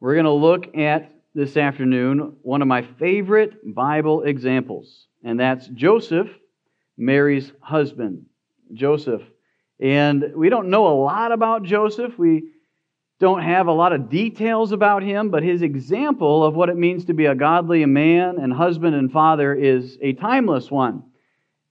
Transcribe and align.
we're 0.00 0.14
going 0.14 0.24
to 0.24 0.30
look 0.30 0.76
at 0.76 1.12
this 1.34 1.56
afternoon 1.56 2.36
one 2.42 2.62
of 2.62 2.68
my 2.68 2.82
favorite 2.82 3.74
Bible 3.74 4.22
examples, 4.22 5.06
and 5.24 5.38
that's 5.40 5.66
Joseph, 5.68 6.28
Mary's 6.96 7.52
husband. 7.60 8.26
Joseph. 8.72 9.22
And 9.80 10.32
we 10.34 10.48
don't 10.48 10.70
know 10.70 10.88
a 10.88 10.96
lot 11.00 11.32
about 11.32 11.62
Joseph. 11.62 12.18
We 12.18 12.50
don't 13.20 13.42
have 13.42 13.66
a 13.66 13.72
lot 13.72 13.92
of 13.92 14.10
details 14.10 14.72
about 14.72 15.02
him, 15.02 15.30
but 15.30 15.42
his 15.42 15.62
example 15.62 16.44
of 16.44 16.54
what 16.54 16.68
it 16.68 16.76
means 16.76 17.06
to 17.06 17.14
be 17.14 17.26
a 17.26 17.34
godly 17.34 17.84
man 17.84 18.38
and 18.38 18.52
husband 18.52 18.94
and 18.94 19.10
father 19.10 19.54
is 19.54 19.98
a 20.00 20.12
timeless 20.14 20.70
one. 20.70 21.02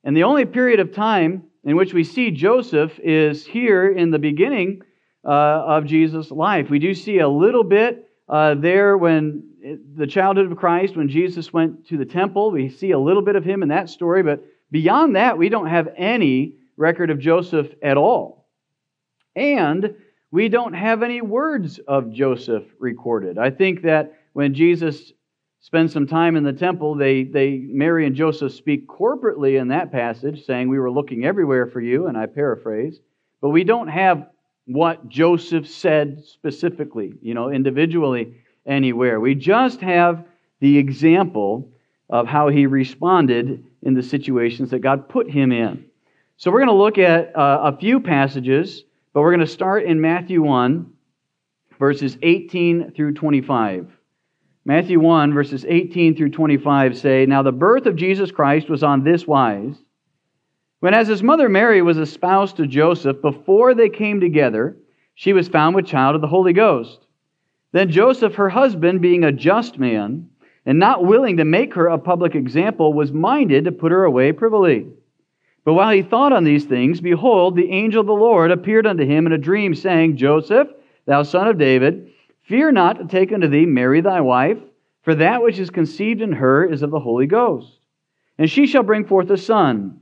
And 0.03 0.15
the 0.15 0.23
only 0.23 0.45
period 0.45 0.79
of 0.79 0.93
time 0.93 1.43
in 1.63 1.75
which 1.75 1.93
we 1.93 2.03
see 2.03 2.31
Joseph 2.31 2.99
is 2.99 3.45
here 3.45 3.89
in 3.91 4.11
the 4.11 4.19
beginning 4.19 4.81
uh, 5.25 5.29
of 5.29 5.85
Jesus' 5.85 6.31
life. 6.31 6.69
We 6.69 6.79
do 6.79 6.93
see 6.93 7.19
a 7.19 7.27
little 7.27 7.63
bit 7.63 8.09
uh, 8.29 8.55
there 8.55 8.97
when 8.97 9.43
the 9.95 10.07
childhood 10.07 10.51
of 10.51 10.57
Christ, 10.57 10.95
when 10.95 11.09
Jesus 11.09 11.51
went 11.51 11.87
to 11.87 11.97
the 11.97 12.05
temple. 12.05 12.51
We 12.51 12.69
see 12.69 12.91
a 12.91 12.99
little 12.99 13.21
bit 13.21 13.35
of 13.35 13.43
him 13.43 13.63
in 13.63 13.69
that 13.69 13.89
story, 13.89 14.23
but 14.23 14.45
beyond 14.71 15.15
that, 15.15 15.37
we 15.37 15.49
don't 15.49 15.67
have 15.67 15.89
any 15.97 16.55
record 16.77 17.09
of 17.09 17.19
Joseph 17.19 17.67
at 17.81 17.97
all. 17.97 18.47
And 19.35 19.95
we 20.31 20.49
don't 20.49 20.73
have 20.73 21.03
any 21.03 21.21
words 21.21 21.79
of 21.79 22.11
Joseph 22.11 22.63
recorded. 22.79 23.37
I 23.37 23.49
think 23.49 23.83
that 23.83 24.13
when 24.33 24.53
Jesus 24.53 25.13
spends 25.59 25.93
some 25.93 26.07
time 26.07 26.35
in 26.35 26.43
the 26.43 26.53
temple, 26.53 26.95
they, 26.95 27.23
they 27.23 27.57
Mary 27.57 28.05
and 28.05 28.15
Joseph 28.15 28.53
speak 28.53 28.87
corporately 28.87 29.59
in 29.59 29.69
that 29.69 29.91
passage, 29.91 30.45
saying, 30.45 30.69
We 30.69 30.79
were 30.79 30.91
looking 30.91 31.25
everywhere 31.25 31.67
for 31.67 31.81
you, 31.81 32.07
and 32.07 32.17
I 32.17 32.25
paraphrase. 32.25 32.99
But 33.41 33.49
we 33.49 33.63
don't 33.63 33.87
have 33.87 34.27
what 34.67 35.07
Joseph 35.07 35.67
said 35.67 36.23
specifically, 36.25 37.13
you 37.21 37.33
know, 37.33 37.49
individually 37.49 38.35
anywhere. 38.65 39.19
We 39.19 39.33
just 39.33 39.79
have 39.79 40.25
the 40.59 40.77
example 40.77 41.71
of 42.09 42.27
how 42.27 42.49
he 42.49 42.65
responded 42.65 43.63
in 43.81 43.93
the 43.93 44.03
situations 44.03 44.71
that 44.71 44.79
God 44.79 45.07
put 45.07 45.29
him 45.31 45.51
in. 45.51 45.85
So 46.35 46.51
we're 46.51 46.59
going 46.59 46.67
to 46.67 46.73
look 46.73 46.97
at 46.97 47.35
uh, 47.35 47.73
a 47.73 47.77
few 47.77 48.01
passages, 48.01 48.83
but 49.13 49.21
we're 49.21 49.31
going 49.31 49.39
to 49.39 49.47
start 49.47 49.85
in 49.85 50.01
Matthew 50.01 50.41
1, 50.41 50.91
verses 51.79 52.17
18 52.21 52.91
through 52.91 53.13
25. 53.13 53.89
Matthew 54.65 54.99
1, 54.99 55.33
verses 55.33 55.65
18 55.67 56.17
through 56.17 56.31
25 56.31 56.97
say, 56.97 57.25
Now 57.25 57.41
the 57.41 57.53
birth 57.53 57.85
of 57.85 57.95
Jesus 57.95 58.31
Christ 58.31 58.69
was 58.69 58.83
on 58.83 59.03
this 59.03 59.25
wise. 59.25 59.75
When 60.79 60.93
as 60.93 61.07
his 61.07 61.23
mother 61.23 61.49
Mary 61.49 61.81
was 61.81 61.97
espoused 61.97 62.57
to 62.57 62.67
Joseph, 62.67 63.21
before 63.21 63.73
they 63.73 63.89
came 63.89 64.19
together, 64.19 64.77
she 65.15 65.33
was 65.33 65.47
found 65.47 65.75
with 65.75 65.87
child 65.87 66.13
of 66.15 66.21
the 66.21 66.27
Holy 66.27 66.53
Ghost. 66.53 67.07
Then 67.71 67.89
Joseph, 67.89 68.35
her 68.35 68.49
husband, 68.49 69.01
being 69.01 69.23
a 69.23 69.31
just 69.31 69.79
man, 69.79 70.29
and 70.65 70.77
not 70.77 71.05
willing 71.05 71.37
to 71.37 71.45
make 71.45 71.73
her 71.73 71.87
a 71.87 71.97
public 71.97 72.35
example, 72.35 72.93
was 72.93 73.11
minded 73.11 73.65
to 73.65 73.71
put 73.71 73.91
her 73.91 74.03
away 74.03 74.31
privily. 74.31 74.87
But 75.65 75.73
while 75.73 75.91
he 75.91 76.03
thought 76.03 76.31
on 76.31 76.43
these 76.43 76.65
things, 76.65 77.01
behold, 77.01 77.55
the 77.55 77.71
angel 77.71 78.01
of 78.01 78.07
the 78.07 78.13
Lord 78.13 78.51
appeared 78.51 78.85
unto 78.85 79.05
him 79.05 79.25
in 79.25 79.31
a 79.31 79.37
dream, 79.37 79.73
saying, 79.73 80.17
Joseph, 80.17 80.67
thou 81.05 81.23
son 81.23 81.47
of 81.47 81.57
David, 81.57 82.11
fear 82.43 82.71
not 82.71 82.99
to 82.99 83.05
take 83.05 83.33
unto 83.33 83.47
thee 83.47 83.65
Mary 83.65 84.01
thy 84.01 84.21
wife, 84.21 84.59
for 85.01 85.15
that 85.15 85.41
which 85.41 85.57
is 85.57 85.69
conceived 85.69 86.21
in 86.21 86.33
her 86.33 86.65
is 86.65 86.83
of 86.83 86.91
the 86.91 86.99
Holy 86.99 87.25
Ghost. 87.25 87.79
And 88.37 88.49
she 88.49 88.67
shall 88.67 88.83
bring 88.83 89.05
forth 89.05 89.29
a 89.29 89.37
son, 89.37 90.01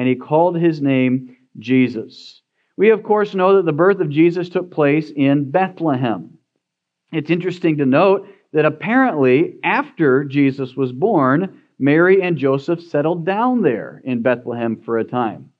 and 0.00 0.08
he 0.08 0.14
called 0.14 0.56
his 0.56 0.80
name 0.80 1.36
Jesus. 1.58 2.40
We, 2.78 2.88
of 2.88 3.02
course, 3.02 3.34
know 3.34 3.56
that 3.56 3.66
the 3.66 3.72
birth 3.72 4.00
of 4.00 4.08
Jesus 4.08 4.48
took 4.48 4.70
place 4.70 5.12
in 5.14 5.50
Bethlehem. 5.50 6.38
It's 7.12 7.28
interesting 7.28 7.76
to 7.76 7.84
note 7.84 8.26
that 8.54 8.64
apparently, 8.64 9.58
after 9.62 10.24
Jesus 10.24 10.74
was 10.74 10.90
born, 10.90 11.60
Mary 11.78 12.22
and 12.22 12.38
Joseph 12.38 12.80
settled 12.80 13.26
down 13.26 13.60
there 13.60 14.00
in 14.02 14.22
Bethlehem 14.22 14.80
for 14.86 14.96
a 14.96 15.04
time. 15.04 15.50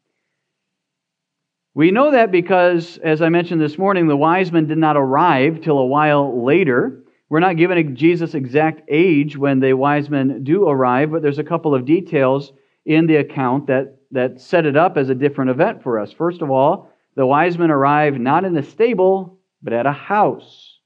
We 1.75 1.91
know 1.91 2.13
that 2.13 2.33
because, 2.33 2.97
as 2.97 3.21
I 3.21 3.29
mentioned 3.29 3.61
this 3.61 3.77
morning, 3.77 4.07
the 4.07 4.17
wise 4.17 4.51
men 4.51 4.69
did 4.69 4.79
not 4.79 4.97
arrive 4.97 5.61
till 5.61 5.79
a 5.79 5.85
while 5.85 6.43
later. 6.43 7.03
We're 7.29 7.41
not 7.41 7.59
given 7.59 7.95
Jesus' 7.95 8.33
exact 8.33 8.89
age 8.89 9.37
when 9.37 9.61
the 9.61 9.75
wise 9.75 10.09
men 10.09 10.45
do 10.45 10.67
arrive, 10.67 11.11
but 11.11 11.21
there's 11.21 11.39
a 11.39 11.45
couple 11.45 11.75
of 11.75 11.85
details 11.85 12.55
in 12.85 13.07
the 13.07 13.17
account 13.17 13.67
that, 13.67 13.99
that 14.11 14.41
set 14.41 14.67
it 14.67 14.77
up 14.77 14.97
as 14.97 15.09
a 15.09 15.15
different 15.15 15.51
event 15.51 15.83
for 15.83 15.99
us. 15.99 16.13
First 16.13 16.43
of 16.43 16.51
all, 16.51 16.91
the 17.17 17.27
wise 17.27 17.59
men 17.59 17.71
arrived 17.71 18.21
not 18.21 18.45
in 18.45 18.57
a 18.57 18.63
stable, 18.63 19.39
but 19.63 19.73
at 19.73 19.87
a 19.87 19.93
house. 19.93 20.79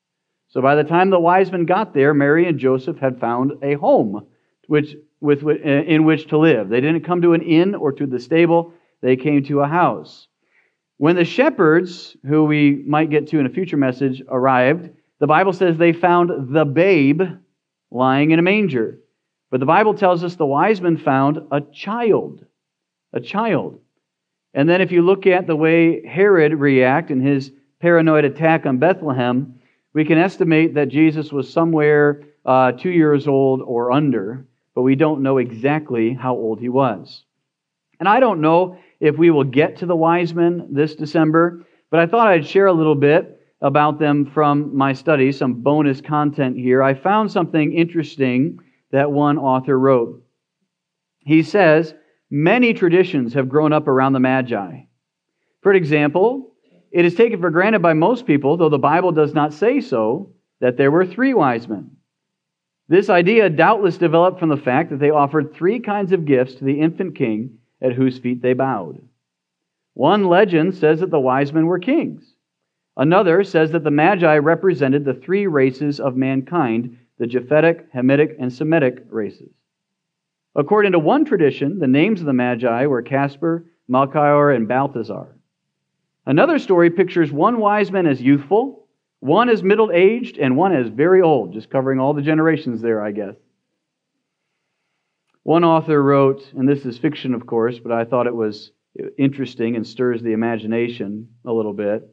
So 0.49 0.61
by 0.61 0.75
the 0.75 0.85
time 0.85 1.11
the 1.11 1.21
wise 1.21 1.51
men 1.51 1.67
got 1.67 1.95
there, 1.95 2.15
Mary 2.15 2.49
and 2.49 2.59
Joseph 2.59 2.99
had 2.99 3.21
found 3.21 3.53
a 3.63 3.75
home, 3.75 4.27
which 4.67 4.97
with, 5.21 5.43
uh, 5.43 5.51
in 5.51 6.05
which 6.05 6.29
to 6.29 6.39
live. 6.39 6.69
They 6.69 6.81
didn't 6.81 7.05
come 7.05 7.23
to 7.23 7.33
an 7.33 7.43
inn 7.43 7.75
or 7.75 7.93
to 7.93 8.07
the 8.07 8.21
stable, 8.21 8.75
they 9.01 9.17
came 9.17 9.43
to 9.45 9.61
a 9.61 9.67
house. 9.67 10.29
When 10.99 11.17
the 11.17 11.25
shepherds, 11.25 12.17
who 12.27 12.45
we 12.45 12.85
might 12.87 13.11
get 13.11 13.29
to 13.29 13.39
in 13.39 13.47
a 13.47 13.51
future 13.51 13.77
message, 13.77 14.23
arrived, 14.29 14.91
the 15.21 15.27
Bible 15.27 15.53
says 15.53 15.77
they 15.77 15.93
found 15.93 16.55
the 16.55 16.65
babe 16.65 17.23
lying 17.91 18.33
in 18.33 18.39
a 18.39 18.43
manger. 18.43 19.01
But 19.55 19.61
the 19.61 19.67
Bible 19.67 19.95
tells 19.95 20.25
us 20.25 20.35
the 20.35 20.45
wise 20.45 20.81
men 20.81 20.97
found 20.97 21.39
a 21.53 21.61
child. 21.61 22.45
A 23.13 23.21
child. 23.21 23.79
And 24.53 24.69
then 24.69 24.81
if 24.81 24.91
you 24.91 25.01
look 25.01 25.29
at 25.29 25.47
the 25.47 25.55
way 25.55 26.05
Herod 26.05 26.55
reacted 26.55 27.19
in 27.19 27.23
his 27.25 27.53
paranoid 27.79 28.25
attack 28.25 28.67
on 28.67 28.79
Bethlehem, 28.79 29.61
we 29.93 30.05
can 30.05 30.19
estimate 30.19 30.75
that 30.75 30.89
Jesus 30.89 31.31
was 31.31 31.49
somewhere 31.49 32.25
uh, 32.45 32.73
two 32.73 32.91
years 32.91 33.29
old 33.29 33.63
or 33.63 33.93
under 33.93 34.45
but 34.75 34.83
we 34.83 34.97
don't 34.97 35.23
know 35.23 35.39
exactly 35.39 36.13
how 36.13 36.35
old 36.35 36.59
he 36.59 36.69
was. 36.69 37.23
And 38.01 38.09
I 38.09 38.19
don't 38.19 38.41
know 38.41 38.79
if 38.99 39.17
we 39.17 39.31
will 39.31 39.45
get 39.45 39.77
to 39.77 39.87
the 39.87 39.95
wise 39.95 40.35
men 40.35 40.67
this 40.73 40.97
December, 40.97 41.65
but 41.93 42.01
I 42.01 42.07
thought 42.07 42.27
I'd 42.27 42.45
share 42.45 42.67
a 42.67 42.73
little 42.73 42.97
bit 42.97 43.41
about 43.61 44.01
them 44.01 44.27
from 44.27 44.77
my 44.77 44.95
study, 44.95 45.31
some 45.31 45.63
bonus 45.63 46.01
content 46.01 46.57
here. 46.57 46.83
I 46.83 46.95
found 46.95 47.31
something 47.31 47.73
interesting 47.73 48.59
that 48.95 49.11
one 49.11 49.39
author 49.39 49.77
wrote. 49.77 50.23
He 51.19 51.43
says, 51.43 51.93
Many 52.31 52.75
traditions 52.75 53.35
have 53.35 53.49
grown 53.49 53.73
up 53.73 53.89
around 53.89 54.13
the 54.13 54.21
Magi. 54.21 54.83
For 55.63 55.73
example, 55.75 56.55
it 56.93 57.05
is 57.05 57.17
taken 57.17 57.41
for 57.41 57.51
granted 57.51 57.83
by 57.83 57.95
most 57.95 58.25
people, 58.25 58.57
though 58.57 58.69
the 58.69 58.79
Bible 58.79 59.11
does 59.11 59.35
not 59.35 59.53
say 59.53 59.81
so, 59.81 60.33
that 60.61 60.77
there 60.77 60.93
were 60.93 61.05
three 61.05 61.35
wise 61.35 61.67
men. 61.69 61.91
This 62.87 63.11
idea 63.11 63.51
doubtless 63.51 63.99
developed 63.99 64.39
from 64.39 64.49
the 64.49 64.57
fact 64.57 64.91
that 64.91 65.01
they 65.01 65.11
offered 65.11 65.53
three 65.53 65.81
kinds 65.81 66.13
of 66.13 66.25
gifts 66.25 66.55
to 66.55 66.65
the 66.65 66.81
infant 66.81 67.17
king 67.17 67.59
at 67.83 67.95
whose 67.95 68.21
feet 68.21 68.43
they 68.43 68.53
bowed. 68.53 69.01
One 69.95 70.29
legend 70.29 70.77
says 70.77 71.01
that 71.01 71.11
the 71.11 71.19
wise 71.19 71.53
men 71.53 71.67
were 71.67 71.81
kings. 71.81 72.35
Another 72.97 73.43
says 73.43 73.73
that 73.73 73.83
the 73.83 73.91
Magi 73.91 74.39
represented 74.39 75.05
the 75.05 75.15
three 75.15 75.49
races 75.49 75.99
of 75.99 76.15
mankind 76.15 76.97
the 77.19 77.27
Japhetic, 77.27 77.91
Hamitic, 77.95 78.37
and 78.39 78.53
Semitic 78.53 79.05
races. 79.09 79.53
According 80.57 80.93
to 80.93 80.99
one 80.99 81.25
tradition, 81.25 81.79
the 81.79 81.87
names 81.87 82.21
of 82.21 82.27
the 82.27 82.33
Magi 82.33 82.87
were 82.87 83.03
Caspar, 83.03 83.67
Melchior, 83.89 84.51
and 84.51 84.69
Balthazar. 84.69 85.37
Another 86.27 86.59
story 86.59 86.91
pictures 86.91 87.31
one 87.31 87.59
wise 87.59 87.91
man 87.91 88.07
as 88.07 88.23
youthful, 88.23 88.87
one 89.21 89.49
as 89.49 89.63
middle 89.63 89.91
aged 89.93 90.39
and 90.39 90.57
one 90.57 90.75
as 90.75 90.89
very 90.89 91.23
old, 91.23 91.53
just 91.53 91.71
covering 91.71 91.99
all 91.99 92.15
the 92.15 92.23
generations 92.23 92.81
there, 92.81 93.03
I 93.03 93.13
guess. 93.13 93.35
One 95.43 95.65
author 95.65 96.03
wrote, 96.03 96.51
and 96.57 96.69
this 96.69 96.87
is 96.87 96.97
fiction, 96.97 97.35
of 97.35 97.47
course, 97.47 97.79
but 97.79 97.93
I 97.93 98.05
thought 98.05 98.27
it 98.27 98.35
was 98.35 98.73
interesting 99.19 99.77
and 99.77 99.87
stirs 99.87 100.23
the 100.23 100.33
imagination 100.33 101.29
a 101.45 101.53
little 101.53 101.75
bit. 101.75 102.09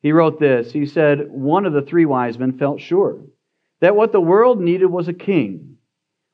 He 0.00 0.12
wrote 0.12 0.38
this 0.38 0.70
He 0.70 0.86
said, 0.86 1.28
One 1.30 1.66
of 1.66 1.72
the 1.72 1.82
three 1.82 2.04
wise 2.04 2.38
men 2.38 2.58
felt 2.58 2.80
sure 2.80 3.24
that 3.80 3.96
what 3.96 4.12
the 4.12 4.20
world 4.20 4.60
needed 4.60 4.86
was 4.86 5.08
a 5.08 5.12
king, 5.12 5.76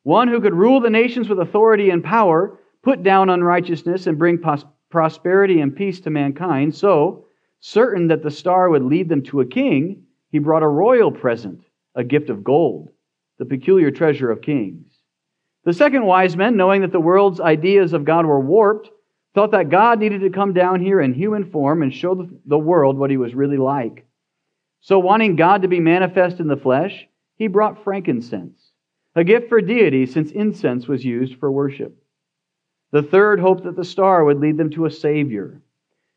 one 0.02 0.28
who 0.28 0.40
could 0.40 0.54
rule 0.54 0.80
the 0.80 0.90
nations 0.90 1.28
with 1.28 1.38
authority 1.38 1.90
and 1.90 2.04
power, 2.04 2.58
put 2.82 3.02
down 3.02 3.30
unrighteousness, 3.30 4.06
and 4.06 4.18
bring 4.18 4.42
prosperity 4.90 5.60
and 5.60 5.74
peace 5.74 6.00
to 6.00 6.10
mankind. 6.10 6.74
So, 6.74 7.24
Certain 7.66 8.08
that 8.08 8.22
the 8.22 8.30
star 8.30 8.68
would 8.68 8.82
lead 8.82 9.08
them 9.08 9.22
to 9.22 9.40
a 9.40 9.46
king, 9.46 10.02
he 10.28 10.38
brought 10.38 10.62
a 10.62 10.68
royal 10.68 11.10
present, 11.10 11.64
a 11.94 12.04
gift 12.04 12.28
of 12.28 12.44
gold, 12.44 12.90
the 13.38 13.46
peculiar 13.46 13.90
treasure 13.90 14.30
of 14.30 14.42
kings. 14.42 14.98
The 15.64 15.72
second 15.72 16.04
wise 16.04 16.36
men, 16.36 16.58
knowing 16.58 16.82
that 16.82 16.92
the 16.92 17.00
world's 17.00 17.40
ideas 17.40 17.94
of 17.94 18.04
God 18.04 18.26
were 18.26 18.38
warped, 18.38 18.90
thought 19.34 19.52
that 19.52 19.70
God 19.70 19.98
needed 19.98 20.20
to 20.20 20.28
come 20.28 20.52
down 20.52 20.82
here 20.82 21.00
in 21.00 21.14
human 21.14 21.50
form 21.50 21.82
and 21.82 21.90
show 21.90 22.28
the 22.44 22.58
world 22.58 22.98
what 22.98 23.08
he 23.08 23.16
was 23.16 23.34
really 23.34 23.56
like. 23.56 24.06
So, 24.82 24.98
wanting 24.98 25.34
God 25.34 25.62
to 25.62 25.68
be 25.68 25.80
manifest 25.80 26.40
in 26.40 26.48
the 26.48 26.58
flesh, 26.58 27.08
he 27.36 27.46
brought 27.46 27.82
frankincense, 27.82 28.72
a 29.14 29.24
gift 29.24 29.48
for 29.48 29.60
deity 29.60 30.06
since 30.06 30.30
incense 30.30 30.86
was 30.86 31.04
used 31.04 31.36
for 31.36 31.50
worship. 31.50 31.96
The 32.92 33.02
third 33.02 33.40
hoped 33.40 33.64
that 33.64 33.76
the 33.76 33.84
star 33.84 34.24
would 34.24 34.38
lead 34.38 34.56
them 34.56 34.70
to 34.70 34.86
a 34.86 34.90
Savior. 34.90 35.60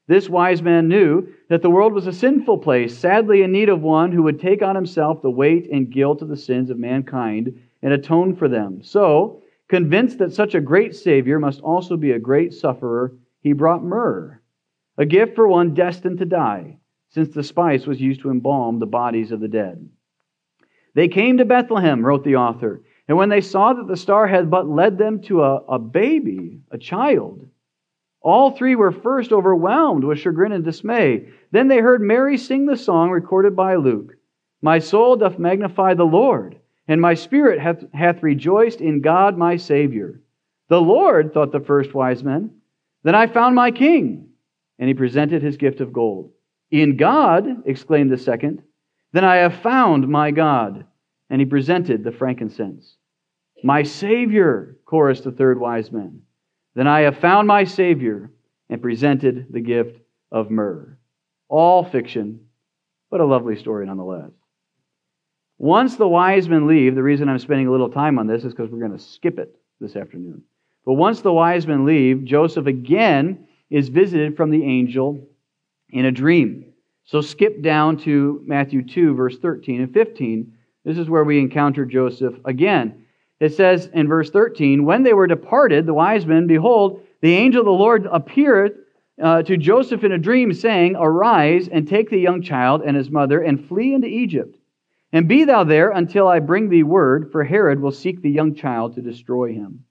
This 0.08 0.30
wise 0.30 0.62
man 0.62 0.88
knew 0.88 1.28
that 1.50 1.62
the 1.62 1.70
world 1.70 1.92
was 1.92 2.08
a 2.08 2.14
sinful 2.14 2.60
place, 2.60 2.98
sadly 2.98 3.42
in 3.42 3.52
need 3.52 3.68
of 3.68 3.82
one 3.82 4.12
who 4.12 4.24
would 4.24 4.40
take 4.40 4.62
on 4.62 4.76
himself 4.76 5.22
the 5.22 5.30
weight 5.30 5.68
and 5.72 5.92
guilt 5.92 6.22
of 6.22 6.30
the 6.30 6.38
sins 6.38 6.70
of 6.70 6.78
mankind 6.78 7.60
and 7.82 7.94
atone 7.94 8.36
for 8.36 8.48
them. 8.48 8.82
So, 8.84 9.42
convinced 9.68 10.20
that 10.20 10.34
such 10.34 10.56
a 10.56 10.62
great 10.62 10.96
Savior 10.96 11.40
must 11.40 11.62
also 11.62 11.98
be 11.98 12.12
a 12.12 12.20
great 12.20 12.54
sufferer, 12.54 13.14
he 13.42 13.54
brought 13.54 13.84
myrrh, 13.84 14.40
a 14.98 15.06
gift 15.06 15.36
for 15.36 15.48
one 15.48 15.74
destined 15.74 16.20
to 16.20 16.26
die, 16.26 16.78
since 17.10 17.30
the 17.30 17.44
spice 17.44 17.86
was 17.86 18.00
used 18.00 18.22
to 18.22 18.30
embalm 18.30 18.80
the 18.80 18.86
bodies 18.86 19.32
of 19.32 19.40
the 19.40 19.48
dead. 19.48 19.90
They 20.98 21.10
came 21.10 21.38
to 21.38 21.46
Bethlehem, 21.46 22.04
wrote 22.04 22.24
the 22.24 22.38
author, 22.38 22.82
and 23.08 23.16
when 23.20 23.30
they 23.30 23.42
saw 23.42 23.72
that 23.72 23.88
the 23.88 23.96
star 23.96 24.26
had 24.26 24.50
but 24.50 24.68
led 24.68 24.98
them 24.98 25.22
to 25.26 25.44
a, 25.44 25.58
a 25.70 25.78
baby, 25.78 26.62
a 26.72 26.80
child, 26.80 27.48
all 28.20 28.50
three 28.50 28.74
were 28.74 28.92
first 28.92 29.32
overwhelmed 29.32 30.04
with 30.04 30.18
chagrin 30.18 30.54
and 30.54 30.64
dismay. 30.64 31.30
Then 31.52 31.68
they 31.68 31.78
heard 31.78 32.02
Mary 32.02 32.36
sing 32.36 32.66
the 32.66 32.76
song 32.76 33.12
recorded 33.12 33.56
by 33.56 33.76
Luke 33.76 34.16
My 34.64 34.80
soul 34.80 35.18
doth 35.18 35.38
magnify 35.38 35.94
the 35.94 36.04
Lord, 36.04 36.60
and 36.88 37.00
my 37.00 37.14
spirit 37.14 37.60
hath, 37.60 37.86
hath 37.94 38.24
rejoiced 38.24 38.82
in 38.82 39.02
God 39.02 39.38
my 39.38 39.58
Savior. 39.58 40.20
The 40.68 40.82
Lord, 40.82 41.32
thought 41.32 41.52
the 41.52 41.60
first 41.60 41.94
wise 41.94 42.24
men, 42.24 42.56
then 43.04 43.14
I 43.14 43.28
found 43.28 43.54
my 43.54 43.70
king. 43.70 44.30
And 44.80 44.88
he 44.88 44.96
presented 44.96 45.44
his 45.44 45.58
gift 45.58 45.80
of 45.80 45.94
gold. 45.94 46.32
In 46.72 46.98
God, 46.98 47.68
exclaimed 47.68 48.12
the 48.12 48.18
second, 48.18 48.64
then 49.14 49.24
I 49.24 49.38
have 49.38 49.62
found 49.62 50.08
my 50.08 50.32
God. 50.32 50.86
And 51.30 51.42
he 51.42 51.46
presented 51.46 52.04
the 52.04 52.12
frankincense. 52.12 52.96
My 53.64 53.84
Savior, 53.84 54.78
chorused 54.86 55.24
the 55.24 55.32
third 55.32 55.60
wise 55.60 55.92
men. 55.92 56.22
Then 56.76 56.88
I 56.88 57.02
have 57.02 57.20
found 57.20 57.48
my 57.48 57.64
Savior 57.64 58.32
and 58.70 58.82
presented 58.82 59.48
the 59.50 59.62
gift 59.62 60.00
of 60.32 60.52
myrrh. 60.52 60.98
All 61.50 61.84
fiction, 61.84 62.42
but 63.10 63.20
a 63.20 63.26
lovely 63.26 63.56
story 63.56 63.86
nonetheless. 63.86 64.32
Once 65.58 65.96
the 65.96 66.08
wise 66.08 66.48
men 66.48 66.68
leave, 66.68 66.94
the 66.94 67.02
reason 67.02 67.30
I'm 67.30 67.40
spending 67.40 67.68
a 67.68 67.72
little 67.72 67.90
time 67.90 68.20
on 68.20 68.28
this 68.28 68.44
is 68.44 68.54
because 68.54 68.70
we're 68.70 68.86
going 68.86 68.98
to 68.98 69.04
skip 69.04 69.40
it 69.40 69.56
this 69.80 69.96
afternoon. 69.96 70.44
But 70.86 70.94
once 70.94 71.22
the 71.22 71.34
wise 71.34 71.66
men 71.66 71.86
leave, 71.86 72.26
Joseph 72.26 72.68
again 72.68 73.48
is 73.70 73.90
visited 73.90 74.38
from 74.38 74.52
the 74.52 74.64
angel 74.64 75.28
in 75.90 76.06
a 76.06 76.12
dream. 76.12 76.74
So 77.06 77.22
skip 77.22 77.62
down 77.62 77.98
to 78.00 78.44
Matthew 78.46 78.86
2, 78.86 79.16
verse 79.16 79.38
13 79.40 79.82
and 79.82 79.94
15. 79.94 80.54
This 80.88 80.98
is 80.98 81.10
where 81.10 81.26
we 81.26 81.38
encounter 81.40 81.86
Joseph 81.86 82.36
again. 82.46 83.04
It 83.42 83.54
says 83.54 83.90
in 83.94 84.08
verse 84.08 84.30
13, 84.30 84.86
When 84.86 85.04
they 85.04 85.12
were 85.12 85.28
departed, 85.28 85.86
the 85.86 85.94
wise 85.94 86.26
men, 86.26 86.48
behold, 86.48 87.02
the 87.20 87.34
angel 87.34 87.60
of 87.60 87.66
the 87.66 87.72
Lord 87.74 88.08
appeared 88.10 88.86
uh, 89.22 89.44
to 89.44 89.58
Joseph 89.58 90.06
in 90.06 90.14
a 90.14 90.18
dream, 90.18 90.54
saying, 90.54 90.96
Arise 90.96 91.68
and 91.68 91.86
take 91.86 92.10
the 92.10 92.18
young 92.18 92.42
child 92.42 92.84
and 92.86 92.96
his 92.96 93.10
mother 93.10 93.42
and 93.42 93.68
flee 93.68 93.94
into 93.94 94.08
Egypt. 94.08 94.58
And 95.12 95.28
be 95.28 95.44
thou 95.44 95.66
there 95.66 95.90
until 95.90 96.26
I 96.26 96.40
bring 96.40 96.70
thee 96.70 96.84
word, 96.84 97.34
for 97.34 97.44
Herod 97.44 97.82
will 97.82 97.92
seek 97.92 98.22
the 98.22 98.32
young 98.32 98.56
child 98.56 98.96
to 98.96 99.02
destroy 99.02 99.52
him. 99.52 99.84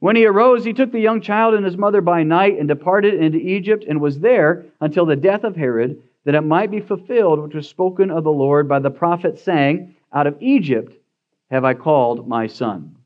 When 0.00 0.16
he 0.16 0.26
arose, 0.26 0.64
he 0.64 0.72
took 0.72 0.90
the 0.90 0.98
young 0.98 1.20
child 1.20 1.54
and 1.54 1.64
his 1.64 1.76
mother 1.76 2.00
by 2.00 2.24
night 2.24 2.58
and 2.58 2.66
departed 2.66 3.14
into 3.14 3.38
Egypt 3.38 3.84
and 3.88 4.00
was 4.00 4.18
there 4.18 4.66
until 4.80 5.06
the 5.06 5.14
death 5.14 5.44
of 5.44 5.54
Herod, 5.54 6.02
that 6.24 6.34
it 6.34 6.40
might 6.40 6.72
be 6.72 6.80
fulfilled 6.80 7.38
which 7.38 7.54
was 7.54 7.68
spoken 7.68 8.10
of 8.10 8.24
the 8.24 8.32
Lord 8.32 8.68
by 8.68 8.80
the 8.80 8.90
prophet, 8.90 9.38
saying, 9.38 9.94
Out 10.12 10.26
of 10.26 10.36
Egypt 10.40 10.96
have 11.50 11.64
I 11.64 11.74
called 11.74 12.28
my 12.28 12.46
son. 12.46 12.96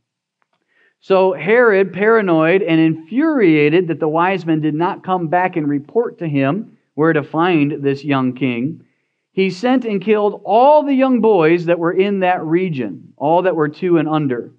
So 1.01 1.33
Herod, 1.35 1.93
paranoid 1.93 2.63
and 2.63 2.81
infuriated 2.81 3.89
that 3.89 4.01
the 4.01 4.09
wise 4.09 4.47
men 4.47 4.61
did 4.61 4.75
not 4.75 5.05
come 5.05 5.29
back 5.29 5.57
and 5.57 5.69
report 5.69 6.19
to 6.21 6.29
him 6.29 6.79
where 6.95 7.13
to 7.13 7.23
find 7.23 7.83
this 7.83 8.05
young 8.05 8.35
king, 8.35 8.85
he 9.33 9.51
sent 9.51 9.85
and 9.85 10.01
killed 10.01 10.41
all 10.45 10.83
the 10.83 10.95
young 10.95 11.21
boys 11.21 11.67
that 11.67 11.79
were 11.79 11.93
in 11.93 12.21
that 12.21 12.43
region, 12.45 13.13
all 13.17 13.43
that 13.43 13.57
were 13.57 13.69
two 13.69 13.99
and 13.99 14.09
under. 14.09 14.53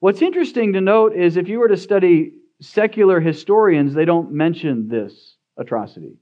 What's 0.00 0.22
interesting 0.22 0.72
to 0.72 0.80
note 0.80 1.14
is 1.14 1.36
if 1.36 1.48
you 1.48 1.60
were 1.60 1.68
to 1.68 1.76
study 1.76 2.32
secular 2.60 3.20
historians, 3.20 3.94
they 3.94 4.04
don't 4.04 4.32
mention 4.32 4.88
this 4.88 5.36
atrocity. 5.56 6.16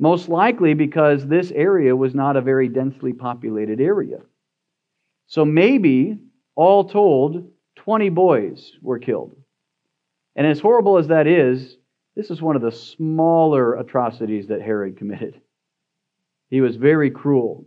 Most 0.00 0.30
likely 0.30 0.72
because 0.72 1.26
this 1.26 1.50
area 1.50 1.94
was 1.94 2.14
not 2.14 2.34
a 2.34 2.40
very 2.40 2.68
densely 2.68 3.12
populated 3.12 3.82
area. 3.82 4.20
So 5.26 5.44
maybe, 5.44 6.18
all 6.56 6.88
told, 6.88 7.52
20 7.76 8.08
boys 8.08 8.72
were 8.80 8.98
killed. 8.98 9.36
And 10.34 10.46
as 10.46 10.58
horrible 10.58 10.96
as 10.96 11.08
that 11.08 11.26
is, 11.26 11.76
this 12.16 12.30
is 12.30 12.40
one 12.40 12.56
of 12.56 12.62
the 12.62 12.72
smaller 12.72 13.74
atrocities 13.74 14.48
that 14.48 14.62
Herod 14.62 14.96
committed. 14.96 15.38
He 16.48 16.62
was 16.62 16.76
very 16.76 17.10
cruel, 17.10 17.66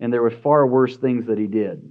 and 0.00 0.10
there 0.10 0.22
were 0.22 0.30
far 0.30 0.66
worse 0.66 0.96
things 0.96 1.26
that 1.26 1.38
he 1.38 1.46
did. 1.46 1.82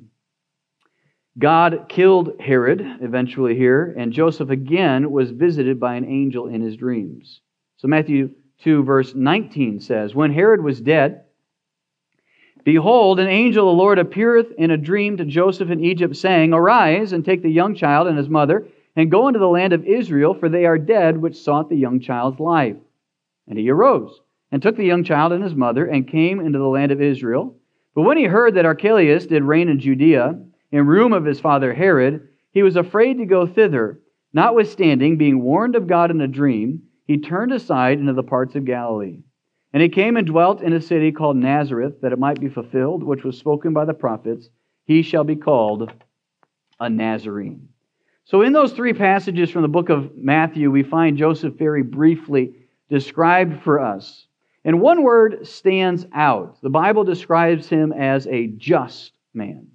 God 1.38 1.86
killed 1.88 2.42
Herod 2.42 2.82
eventually 3.02 3.56
here, 3.56 3.94
and 3.96 4.12
Joseph 4.12 4.50
again 4.50 5.12
was 5.12 5.30
visited 5.30 5.80
by 5.80 5.96
an 5.96 6.06
angel 6.06 6.48
in 6.48 6.62
his 6.62 6.76
dreams. 6.76 7.42
So 7.78 7.88
Matthew 7.88 8.32
2, 8.62 8.84
verse 8.84 9.14
19 9.16 9.80
says, 9.80 10.16
When 10.16 10.34
Herod 10.34 10.64
was 10.64 10.80
dead, 10.80 11.24
Behold, 12.64 13.20
an 13.20 13.28
angel 13.28 13.70
of 13.70 13.76
the 13.76 13.82
Lord 13.82 14.00
appeareth 14.00 14.54
in 14.58 14.72
a 14.72 14.78
dream 14.78 15.18
to 15.18 15.26
Joseph 15.26 15.70
in 15.70 15.84
Egypt, 15.84 16.16
saying, 16.16 16.54
Arise 16.54 17.12
and 17.12 17.26
take 17.26 17.42
the 17.42 17.50
young 17.50 17.76
child 17.76 18.08
and 18.08 18.18
his 18.18 18.30
mother, 18.30 18.68
and 18.96 19.12
go 19.12 19.28
into 19.28 19.40
the 19.40 19.50
land 19.50 19.74
of 19.74 19.86
Israel, 19.86 20.34
for 20.34 20.48
they 20.48 20.66
are 20.66 20.78
dead 20.78 21.18
which 21.18 21.36
sought 21.36 21.70
the 21.70 21.76
young 21.76 22.00
child's 22.00 22.40
life. 22.40 22.78
And 23.48 23.60
he 23.60 23.70
arose, 23.70 24.22
and 24.52 24.62
took 24.62 24.78
the 24.78 24.86
young 24.86 25.04
child 25.04 25.34
and 25.34 25.44
his 25.44 25.56
mother, 25.56 25.86
and 25.86 26.08
came 26.08 26.40
into 26.40 26.60
the 26.60 26.68
land 26.68 26.92
of 26.92 27.02
Israel. 27.02 27.56
But 27.96 28.04
when 28.04 28.18
he 28.18 28.26
heard 28.26 28.56
that 28.56 28.66
Archelaus 28.66 29.26
did 29.26 29.44
reign 29.44 29.68
in 29.68 29.80
Judea, 29.80 30.40
in 30.72 30.88
room 30.88 31.12
of 31.12 31.26
his 31.26 31.40
father 31.40 31.74
Herod, 31.74 32.30
he 32.52 32.64
was 32.64 32.78
afraid 32.78 33.18
to 33.18 33.26
go 33.26 33.46
thither. 33.46 34.00
Notwithstanding, 34.32 35.18
being 35.18 35.44
warned 35.44 35.76
of 35.76 35.86
God 35.86 36.12
in 36.12 36.22
a 36.22 36.28
dream, 36.28 36.84
he 37.14 37.20
turned 37.20 37.52
aside 37.52 38.00
into 38.00 38.14
the 38.14 38.24
parts 38.24 38.56
of 38.56 38.66
Galilee. 38.66 39.20
And 39.72 39.84
he 39.84 39.90
came 39.90 40.18
and 40.18 40.26
dwelt 40.26 40.64
in 40.64 40.74
a 40.74 40.82
city 40.82 41.12
called 41.12 41.38
Nazareth, 41.38 42.02
that 42.02 42.12
it 42.12 42.18
might 42.18 42.40
be 42.40 42.50
fulfilled, 42.50 43.04
which 43.04 43.24
was 43.24 43.38
spoken 43.38 43.72
by 43.72 43.86
the 43.86 43.94
prophets, 43.94 44.50
he 44.86 45.04
shall 45.04 45.24
be 45.24 45.36
called 45.36 45.92
a 46.80 46.90
Nazarene. 46.90 47.70
So, 48.26 48.42
in 48.42 48.52
those 48.52 48.74
three 48.74 48.94
passages 48.94 49.52
from 49.52 49.62
the 49.62 49.68
book 49.68 49.90
of 49.90 50.18
Matthew, 50.18 50.72
we 50.72 50.82
find 50.82 51.16
Joseph 51.16 51.54
very 51.54 51.84
briefly 51.84 52.56
described 52.90 53.62
for 53.62 53.80
us. 53.80 54.26
And 54.66 54.82
one 54.82 55.04
word 55.04 55.46
stands 55.46 56.08
out. 56.16 56.60
The 56.64 56.72
Bible 56.72 57.04
describes 57.04 57.70
him 57.70 57.94
as 57.94 58.26
a 58.26 58.48
just 58.48 59.12
man. 59.36 59.68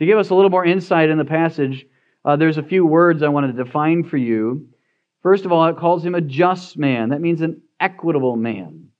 To 0.00 0.06
give 0.06 0.18
us 0.18 0.30
a 0.30 0.34
little 0.34 0.50
more 0.50 0.64
insight 0.64 1.08
in 1.08 1.18
the 1.18 1.24
passage, 1.24 1.86
uh, 2.24 2.34
there's 2.34 2.58
a 2.58 2.64
few 2.64 2.84
words 2.84 3.22
I 3.22 3.28
want 3.28 3.46
to 3.46 3.64
define 3.64 4.02
for 4.02 4.16
you. 4.16 4.70
First 5.26 5.44
of 5.44 5.50
all, 5.50 5.66
it 5.66 5.76
calls 5.76 6.04
him 6.04 6.14
a 6.14 6.20
just 6.20 6.78
man. 6.78 7.08
That 7.08 7.20
means 7.20 7.40
an 7.40 7.60
equitable 7.80 8.36
man. 8.36 8.90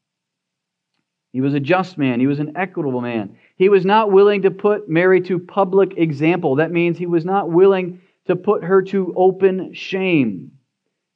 He 1.33 1.41
was 1.41 1.55
a 1.55 1.61
just 1.61 1.99
man. 1.99 2.19
He 2.19 2.27
was 2.27 2.41
an 2.41 2.57
equitable 2.57 3.01
man. 3.01 3.37
He 3.57 3.69
was 3.69 3.85
not 3.85 4.11
willing 4.11 4.43
to 4.43 4.51
put 4.51 4.89
Mary 4.89 5.21
to 5.21 5.39
public 5.39 5.97
example. 5.97 6.57
That 6.57 6.73
means 6.73 6.99
he 6.99 7.07
was 7.07 7.25
not 7.25 7.49
willing 7.49 8.01
to 8.27 8.35
put 8.35 8.65
her 8.65 8.83
to 8.83 9.15
open 9.17 9.73
shame. 9.73 10.51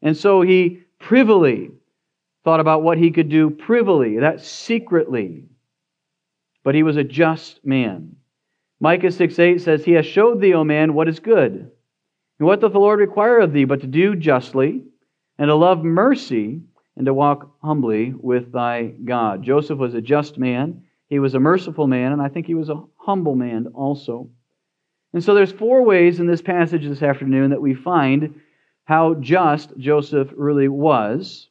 And 0.00 0.16
so 0.16 0.42
he 0.42 0.84
privily 1.00 1.72
thought 2.44 2.60
about 2.60 2.84
what 2.84 2.96
he 2.96 3.10
could 3.10 3.30
do 3.30 3.50
privily, 3.50 4.20
that 4.20 4.42
secretly. 4.42 5.46
But 6.62 6.76
he 6.76 6.84
was 6.84 6.96
a 6.96 7.02
just 7.02 7.66
man. 7.66 8.14
Micah 8.78 9.10
6 9.10 9.36
8 9.36 9.60
says, 9.60 9.84
He 9.84 9.94
has 9.94 10.06
showed 10.06 10.40
thee, 10.40 10.54
O 10.54 10.62
man, 10.62 10.94
what 10.94 11.08
is 11.08 11.18
good. 11.18 11.72
And 12.38 12.46
what 12.46 12.60
doth 12.60 12.72
the 12.72 12.78
Lord 12.78 13.00
require 13.00 13.40
of 13.40 13.52
thee 13.52 13.64
but 13.64 13.80
to 13.80 13.88
do 13.88 14.14
justly, 14.14 14.84
and 15.40 15.48
to 15.48 15.54
love 15.54 15.82
mercy, 15.82 16.60
and 16.96 17.06
to 17.06 17.14
walk 17.14 17.50
humbly 17.62 18.12
with 18.14 18.52
thy 18.52 18.88
God. 18.88 19.42
Joseph 19.42 19.78
was 19.78 19.94
a 19.94 20.00
just 20.02 20.36
man, 20.36 20.82
he 21.06 21.18
was 21.18 21.34
a 21.34 21.40
merciful 21.40 21.86
man, 21.86 22.12
and 22.12 22.20
I 22.20 22.28
think 22.28 22.46
he 22.46 22.54
was 22.54 22.68
a 22.68 22.82
humble 22.98 23.34
man 23.34 23.68
also. 23.74 24.28
And 25.14 25.24
so 25.24 25.34
there's 25.34 25.50
four 25.50 25.82
ways 25.82 26.20
in 26.20 26.26
this 26.26 26.42
passage 26.42 26.86
this 26.86 27.02
afternoon 27.02 27.50
that 27.50 27.62
we 27.62 27.72
find 27.72 28.38
how 28.84 29.14
just 29.14 29.74
Joseph 29.78 30.28
really 30.36 30.68
was. 30.68 31.48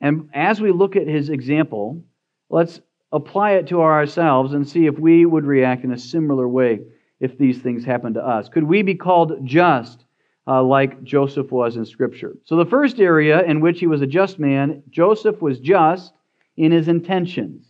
And 0.00 0.30
as 0.32 0.60
we 0.60 0.70
look 0.70 0.94
at 0.94 1.08
his 1.08 1.28
example, 1.28 2.04
let's 2.50 2.80
apply 3.10 3.54
it 3.54 3.66
to 3.66 3.82
ourselves 3.82 4.52
and 4.52 4.66
see 4.66 4.86
if 4.86 4.96
we 4.96 5.26
would 5.26 5.44
react 5.44 5.82
in 5.82 5.90
a 5.90 5.98
similar 5.98 6.48
way 6.48 6.82
if 7.18 7.36
these 7.36 7.58
things 7.58 7.84
happened 7.84 8.14
to 8.14 8.24
us. 8.24 8.48
Could 8.48 8.64
we 8.64 8.82
be 8.82 8.94
called 8.94 9.44
just 9.44 10.04
uh, 10.46 10.62
like 10.62 11.02
Joseph 11.02 11.50
was 11.50 11.76
in 11.76 11.84
Scripture? 11.84 12.36
So, 12.44 12.56
the 12.56 12.66
first 12.66 13.00
area 13.00 13.42
in 13.42 13.60
which 13.60 13.80
he 13.80 13.86
was 13.86 14.02
a 14.02 14.06
just 14.06 14.38
man, 14.38 14.82
Joseph 14.90 15.40
was 15.40 15.58
just 15.58 16.12
in 16.56 16.72
his 16.72 16.88
intentions. 16.88 17.66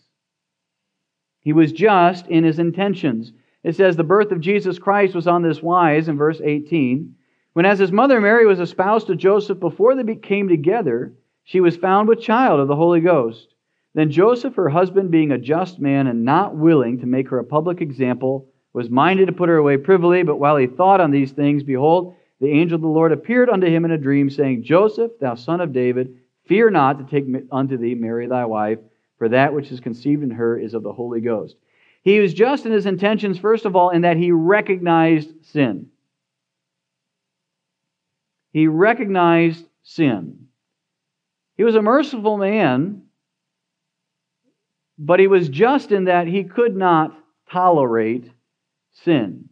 He 1.41 1.53
was 1.53 1.73
just 1.73 2.27
in 2.27 2.45
his 2.45 2.59
intentions. 2.59 3.33
It 3.63 3.77
says 3.77 3.97
the 3.97 4.05
birth 4.05 4.33
of 4.33 4.41
Jesus 4.41 4.79
Christ 4.79 5.15
was 5.15 5.27
on 5.27 5.43
this 5.43 5.63
wise 5.63 6.09
in 6.09 6.17
verse 6.17 6.41
18. 6.43 7.15
When, 7.53 7.65
as 7.65 7.79
his 7.79 7.93
mother 7.93 8.21
Mary 8.21 8.47
was 8.47 8.61
espoused 8.61 9.07
to 9.07 9.17
Joseph 9.17 9.59
before 9.61 9.95
they 9.95 10.15
came 10.17 10.49
together, 10.49 11.15
she 11.45 11.61
was 11.61 11.77
found 11.77 12.09
with 12.09 12.21
child 12.21 12.61
of 12.61 12.69
the 12.69 12.77
Holy 12.77 13.01
Ghost. 13.01 13.55
Then 13.95 14.11
Joseph, 14.11 14.57
her 14.57 14.69
husband, 14.69 15.11
being 15.11 15.33
a 15.33 15.39
just 15.39 15.79
man 15.79 16.07
and 16.07 16.25
not 16.25 16.55
willing 16.55 16.99
to 16.99 17.07
make 17.07 17.29
her 17.31 17.39
a 17.39 17.45
public 17.45 17.81
example, 17.81 18.47
was 18.73 18.91
minded 18.91 19.27
to 19.27 19.33
put 19.33 19.49
her 19.49 19.57
away 19.57 19.79
privily. 19.79 20.23
But 20.23 20.37
while 20.37 20.57
he 20.57 20.67
thought 20.67 21.01
on 21.01 21.11
these 21.11 21.33
things, 21.33 21.63
behold, 21.63 22.15
the 22.41 22.51
angel 22.51 22.77
of 22.77 22.83
the 22.83 22.89
Lord 22.89 23.13
appeared 23.13 23.49
unto 23.49 23.67
him 23.67 23.85
in 23.85 23.91
a 23.91 23.99
dream, 23.99 24.29
saying, 24.31 24.65
Joseph, 24.65 25.13
thou 25.21 25.35
son 25.35 25.61
of 25.61 25.73
David, 25.73 26.17
fear 26.47 26.71
not 26.71 26.99
to 26.99 27.05
take 27.05 27.25
unto 27.51 27.77
thee 27.77 27.95
Mary 27.95 28.27
thy 28.27 28.45
wife, 28.45 28.79
for 29.19 29.29
that 29.31 29.55
which 29.55 29.73
is 29.73 29.81
conceived 29.81 30.23
in 30.23 30.31
her 30.31 30.59
is 30.59 30.75
of 30.75 30.83
the 30.83 30.93
Holy 30.93 31.21
Ghost. 31.21 31.57
He 32.03 32.21
was 32.21 32.35
just 32.35 32.67
in 32.67 32.73
his 32.73 32.87
intentions, 32.87 33.39
first 33.39 33.65
of 33.65 33.75
all, 33.75 33.91
in 33.91 34.03
that 34.03 34.17
he 34.17 34.31
recognized 34.31 35.31
sin. 35.47 35.89
He 38.53 38.69
recognized 38.69 39.65
sin. 39.83 40.47
He 41.57 41.65
was 41.65 41.75
a 41.75 41.83
merciful 41.83 42.37
man 42.37 43.07
but 44.99 45.21
he 45.21 45.27
was 45.27 45.49
just 45.49 45.93
in 45.93 46.05
that 46.05 46.27
he 46.27 46.45
could 46.45 46.77
not 46.77 47.17
tolerate 47.51 48.31
sin. 49.05 49.49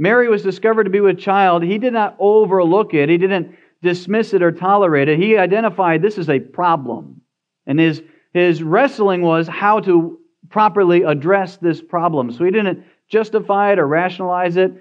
Mary 0.00 0.30
was 0.30 0.42
discovered 0.42 0.84
to 0.84 0.90
be 0.90 1.00
with 1.00 1.18
child. 1.18 1.62
He 1.62 1.76
did 1.76 1.92
not 1.92 2.16
overlook 2.18 2.94
it, 2.94 3.10
he 3.10 3.18
didn't 3.18 3.54
dismiss 3.82 4.32
it 4.32 4.42
or 4.42 4.50
tolerate 4.50 5.10
it. 5.10 5.18
He 5.18 5.36
identified 5.36 6.00
this 6.00 6.16
is 6.16 6.30
a 6.30 6.40
problem. 6.40 7.20
And 7.66 7.78
his, 7.78 8.02
his 8.32 8.62
wrestling 8.62 9.20
was 9.20 9.46
how 9.46 9.80
to 9.80 10.18
properly 10.48 11.02
address 11.02 11.58
this 11.58 11.82
problem. 11.82 12.32
So 12.32 12.44
he 12.44 12.50
didn't 12.50 12.82
justify 13.08 13.72
it 13.72 13.78
or 13.78 13.86
rationalize 13.86 14.56
it. 14.56 14.72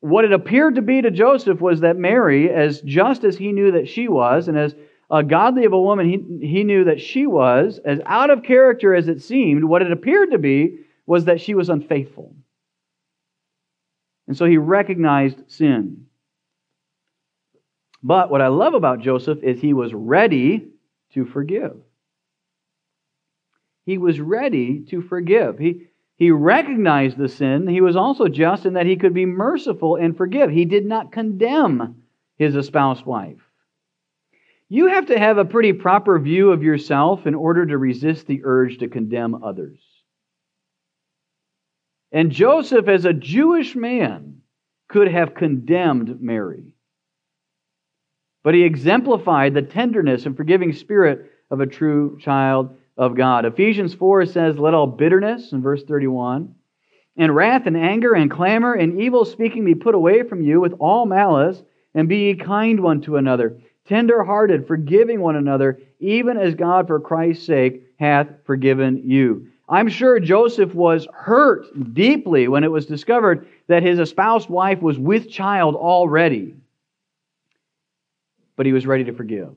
What 0.00 0.26
it 0.26 0.32
appeared 0.32 0.74
to 0.74 0.82
be 0.82 1.00
to 1.00 1.10
Joseph 1.10 1.62
was 1.62 1.80
that 1.80 1.96
Mary, 1.96 2.50
as 2.50 2.82
just 2.82 3.24
as 3.24 3.38
he 3.38 3.52
knew 3.52 3.72
that 3.72 3.88
she 3.88 4.08
was, 4.08 4.46
and 4.46 4.58
as 4.58 4.74
uh, 5.10 5.22
godly 5.22 5.64
of 5.64 5.72
a 5.72 5.80
woman 5.80 6.06
he, 6.06 6.46
he 6.46 6.64
knew 6.64 6.84
that 6.84 7.00
she 7.00 7.26
was, 7.26 7.80
as 7.86 8.00
out 8.04 8.28
of 8.28 8.42
character 8.42 8.94
as 8.94 9.08
it 9.08 9.22
seemed, 9.22 9.64
what 9.64 9.80
it 9.80 9.90
appeared 9.90 10.32
to 10.32 10.38
be 10.38 10.80
was 11.06 11.24
that 11.24 11.40
she 11.40 11.54
was 11.54 11.70
unfaithful. 11.70 12.35
And 14.26 14.36
so 14.36 14.44
he 14.44 14.58
recognized 14.58 15.50
sin. 15.50 16.06
But 18.02 18.30
what 18.30 18.42
I 18.42 18.48
love 18.48 18.74
about 18.74 19.00
Joseph 19.00 19.42
is 19.42 19.60
he 19.60 19.72
was 19.72 19.94
ready 19.94 20.68
to 21.12 21.24
forgive. 21.24 21.76
He 23.84 23.98
was 23.98 24.20
ready 24.20 24.80
to 24.90 25.00
forgive. 25.00 25.58
He, 25.58 25.88
he 26.16 26.30
recognized 26.30 27.16
the 27.16 27.28
sin. 27.28 27.68
He 27.68 27.80
was 27.80 27.94
also 27.94 28.26
just 28.26 28.66
in 28.66 28.74
that 28.74 28.86
he 28.86 28.96
could 28.96 29.14
be 29.14 29.26
merciful 29.26 29.96
and 29.96 30.16
forgive. 30.16 30.50
He 30.50 30.64
did 30.64 30.84
not 30.84 31.12
condemn 31.12 32.02
his 32.36 32.56
espoused 32.56 33.06
wife. 33.06 33.40
You 34.68 34.86
have 34.86 35.06
to 35.06 35.18
have 35.18 35.38
a 35.38 35.44
pretty 35.44 35.72
proper 35.72 36.18
view 36.18 36.50
of 36.50 36.64
yourself 36.64 37.26
in 37.26 37.36
order 37.36 37.64
to 37.64 37.78
resist 37.78 38.26
the 38.26 38.40
urge 38.42 38.78
to 38.78 38.88
condemn 38.88 39.42
others. 39.44 39.78
And 42.12 42.30
Joseph, 42.30 42.88
as 42.88 43.04
a 43.04 43.12
Jewish 43.12 43.74
man, 43.74 44.42
could 44.88 45.08
have 45.08 45.34
condemned 45.34 46.20
Mary. 46.20 46.74
But 48.44 48.54
he 48.54 48.62
exemplified 48.62 49.54
the 49.54 49.62
tenderness 49.62 50.26
and 50.26 50.36
forgiving 50.36 50.72
spirit 50.72 51.32
of 51.50 51.60
a 51.60 51.66
true 51.66 52.18
child 52.20 52.76
of 52.96 53.16
God. 53.16 53.44
Ephesians 53.44 53.94
4 53.94 54.26
says, 54.26 54.58
Let 54.58 54.74
all 54.74 54.86
bitterness, 54.86 55.52
in 55.52 55.62
verse 55.62 55.82
31, 55.82 56.54
and 57.16 57.34
wrath 57.34 57.66
and 57.66 57.76
anger 57.76 58.14
and 58.14 58.30
clamor 58.30 58.74
and 58.74 59.00
evil 59.00 59.24
speaking 59.24 59.64
be 59.64 59.74
put 59.74 59.94
away 59.94 60.22
from 60.22 60.42
you 60.42 60.60
with 60.60 60.74
all 60.78 61.06
malice, 61.06 61.62
and 61.94 62.08
be 62.08 62.18
ye 62.18 62.34
kind 62.36 62.80
one 62.80 63.00
to 63.02 63.16
another 63.16 63.58
tender 63.86 64.24
hearted, 64.24 64.66
forgiving 64.66 65.20
one 65.20 65.36
another, 65.36 65.80
even 66.00 66.36
as 66.36 66.54
God 66.54 66.86
for 66.86 67.00
Christ's 67.00 67.46
sake 67.46 67.82
hath 67.98 68.28
forgiven 68.44 69.02
you. 69.04 69.48
I'm 69.68 69.88
sure 69.88 70.20
Joseph 70.20 70.74
was 70.74 71.08
hurt 71.12 71.66
deeply 71.94 72.46
when 72.48 72.62
it 72.62 72.70
was 72.70 72.86
discovered 72.86 73.48
that 73.66 73.82
his 73.82 73.98
espoused 73.98 74.48
wife 74.48 74.80
was 74.80 74.98
with 74.98 75.28
child 75.28 75.74
already. 75.74 76.54
But 78.54 78.66
he 78.66 78.72
was 78.72 78.86
ready 78.86 79.04
to 79.04 79.12
forgive. 79.12 79.54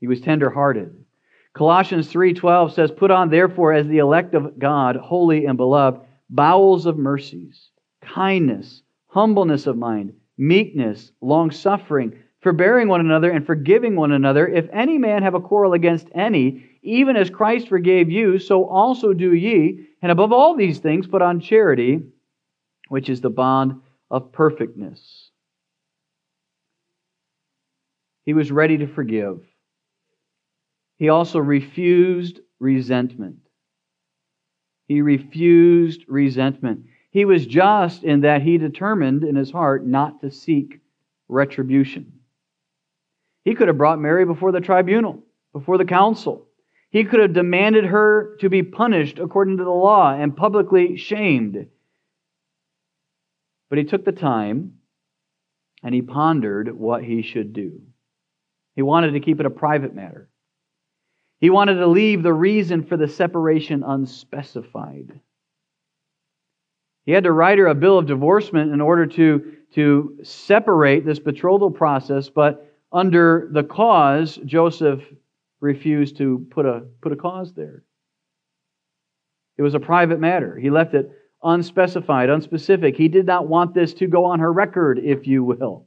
He 0.00 0.08
was 0.08 0.20
tenderhearted. 0.20 1.04
Colossians 1.52 2.12
3:12 2.12 2.72
says, 2.72 2.90
"Put 2.90 3.10
on 3.10 3.30
therefore 3.30 3.72
as 3.72 3.86
the 3.86 3.98
elect 3.98 4.34
of 4.34 4.58
God, 4.58 4.96
holy 4.96 5.46
and 5.46 5.56
beloved, 5.56 6.00
bowels 6.28 6.86
of 6.86 6.98
mercies, 6.98 7.70
kindness, 8.00 8.82
humbleness 9.08 9.66
of 9.66 9.78
mind, 9.78 10.12
meekness, 10.36 11.12
long-suffering, 11.20 12.14
forbearing 12.40 12.88
one 12.88 13.00
another 13.00 13.30
and 13.30 13.46
forgiving 13.46 13.96
one 13.96 14.12
another. 14.12 14.46
If 14.46 14.68
any 14.72 14.98
man 14.98 15.22
have 15.22 15.34
a 15.34 15.40
quarrel 15.40 15.72
against 15.72 16.08
any, 16.14 16.64
even 16.86 17.16
as 17.16 17.28
Christ 17.28 17.68
forgave 17.68 18.10
you, 18.10 18.38
so 18.38 18.64
also 18.64 19.12
do 19.12 19.34
ye. 19.34 19.86
And 20.00 20.12
above 20.12 20.32
all 20.32 20.56
these 20.56 20.78
things, 20.78 21.06
put 21.06 21.20
on 21.20 21.40
charity, 21.40 22.00
which 22.88 23.08
is 23.08 23.20
the 23.20 23.30
bond 23.30 23.80
of 24.10 24.32
perfectness. 24.32 25.30
He 28.24 28.34
was 28.34 28.52
ready 28.52 28.78
to 28.78 28.86
forgive. 28.86 29.40
He 30.96 31.08
also 31.08 31.38
refused 31.38 32.40
resentment. 32.58 33.36
He 34.88 35.02
refused 35.02 36.04
resentment. 36.08 36.86
He 37.10 37.24
was 37.24 37.46
just 37.46 38.04
in 38.04 38.20
that 38.20 38.42
he 38.42 38.58
determined 38.58 39.24
in 39.24 39.36
his 39.36 39.50
heart 39.50 39.86
not 39.86 40.20
to 40.20 40.30
seek 40.30 40.80
retribution. 41.28 42.12
He 43.44 43.54
could 43.54 43.68
have 43.68 43.78
brought 43.78 44.00
Mary 44.00 44.24
before 44.24 44.52
the 44.52 44.60
tribunal, 44.60 45.22
before 45.52 45.78
the 45.78 45.84
council. 45.84 46.45
He 46.96 47.04
could 47.04 47.20
have 47.20 47.34
demanded 47.34 47.84
her 47.84 48.38
to 48.40 48.48
be 48.48 48.62
punished 48.62 49.18
according 49.18 49.58
to 49.58 49.64
the 49.64 49.70
law 49.70 50.14
and 50.14 50.34
publicly 50.34 50.96
shamed. 50.96 51.66
But 53.68 53.76
he 53.76 53.84
took 53.84 54.06
the 54.06 54.12
time 54.12 54.78
and 55.82 55.94
he 55.94 56.00
pondered 56.00 56.74
what 56.74 57.04
he 57.04 57.20
should 57.20 57.52
do. 57.52 57.82
He 58.76 58.80
wanted 58.80 59.10
to 59.10 59.20
keep 59.20 59.40
it 59.40 59.44
a 59.44 59.50
private 59.50 59.94
matter. 59.94 60.30
He 61.38 61.50
wanted 61.50 61.74
to 61.74 61.86
leave 61.86 62.22
the 62.22 62.32
reason 62.32 62.82
for 62.82 62.96
the 62.96 63.08
separation 63.08 63.82
unspecified. 63.86 65.20
He 67.04 67.12
had 67.12 67.24
to 67.24 67.32
write 67.32 67.58
her 67.58 67.66
a 67.66 67.74
bill 67.74 67.98
of 67.98 68.06
divorcement 68.06 68.72
in 68.72 68.80
order 68.80 69.04
to, 69.04 69.52
to 69.74 70.18
separate 70.22 71.04
this 71.04 71.18
betrothal 71.18 71.70
process, 71.70 72.30
but 72.30 72.74
under 72.90 73.50
the 73.52 73.64
cause, 73.64 74.36
Joseph 74.46 75.02
refused 75.66 76.16
to 76.18 76.46
put 76.50 76.64
a, 76.64 76.84
put 77.02 77.12
a 77.12 77.16
cause 77.16 77.52
there. 77.52 77.82
It 79.58 79.62
was 79.62 79.74
a 79.74 79.80
private 79.80 80.20
matter. 80.20 80.56
He 80.56 80.70
left 80.70 80.94
it 80.94 81.10
unspecified, 81.42 82.28
unspecific. 82.28 82.96
He 82.96 83.08
did 83.08 83.26
not 83.26 83.46
want 83.46 83.74
this 83.74 83.94
to 83.94 84.06
go 84.06 84.24
on 84.24 84.40
her 84.40 84.52
record, 84.52 84.98
if 84.98 85.26
you 85.26 85.44
will. 85.44 85.86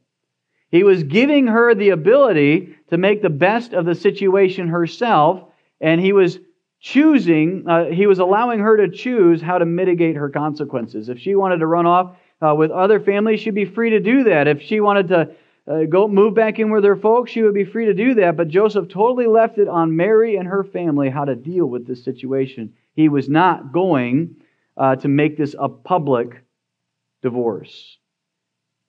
He 0.72 0.84
was 0.84 1.04
giving 1.04 1.48
her 1.48 1.74
the 1.74 1.90
ability 1.90 2.76
to 2.90 2.98
make 2.98 3.22
the 3.22 3.30
best 3.30 3.74
of 3.74 3.86
the 3.86 3.96
situation 3.96 4.68
herself, 4.68 5.44
and 5.82 6.00
he 6.00 6.14
was 6.14 6.40
choosing, 6.80 7.66
uh, 7.68 7.86
he 7.86 8.06
was 8.06 8.20
allowing 8.20 8.60
her 8.60 8.78
to 8.78 8.96
choose 8.96 9.42
how 9.42 9.58
to 9.58 9.66
mitigate 9.66 10.16
her 10.16 10.30
consequences. 10.30 11.10
If 11.10 11.20
she 11.20 11.36
wanted 11.36 11.58
to 11.58 11.68
run 11.68 11.86
off 11.86 12.16
uh, 12.42 12.54
with 12.56 12.72
other 12.72 13.00
families, 13.00 13.42
she'd 13.42 13.56
be 13.56 13.66
free 13.66 13.90
to 13.90 14.00
do 14.00 14.24
that. 14.26 14.48
If 14.48 14.62
she 14.62 14.80
wanted 14.80 15.08
to 15.10 15.32
uh, 15.70 15.84
go 15.84 16.08
move 16.08 16.34
back 16.34 16.58
in 16.58 16.72
with 16.72 16.84
her 16.84 16.96
folks, 16.96 17.32
she 17.32 17.44
would 17.44 17.54
be 17.54 17.64
free 17.64 17.86
to 17.86 17.94
do 17.94 18.16
that. 18.16 18.36
But 18.36 18.48
Joseph 18.48 18.90
totally 18.90 19.28
left 19.28 19.58
it 19.60 19.68
on 19.68 19.96
Mary 19.96 20.36
and 20.36 20.48
her 20.48 20.64
family 20.64 21.10
how 21.10 21.26
to 21.26 21.36
deal 21.36 21.68
with 21.68 21.86
this 21.86 22.04
situation. 22.04 22.74
He 22.96 23.08
was 23.08 23.30
not 23.30 23.72
going 23.72 24.38
uh, 24.76 24.96
to 24.98 25.08
make 25.08 25.38
this 25.38 25.56
a 25.60 25.70
public 25.70 26.44
divorce. 27.22 27.98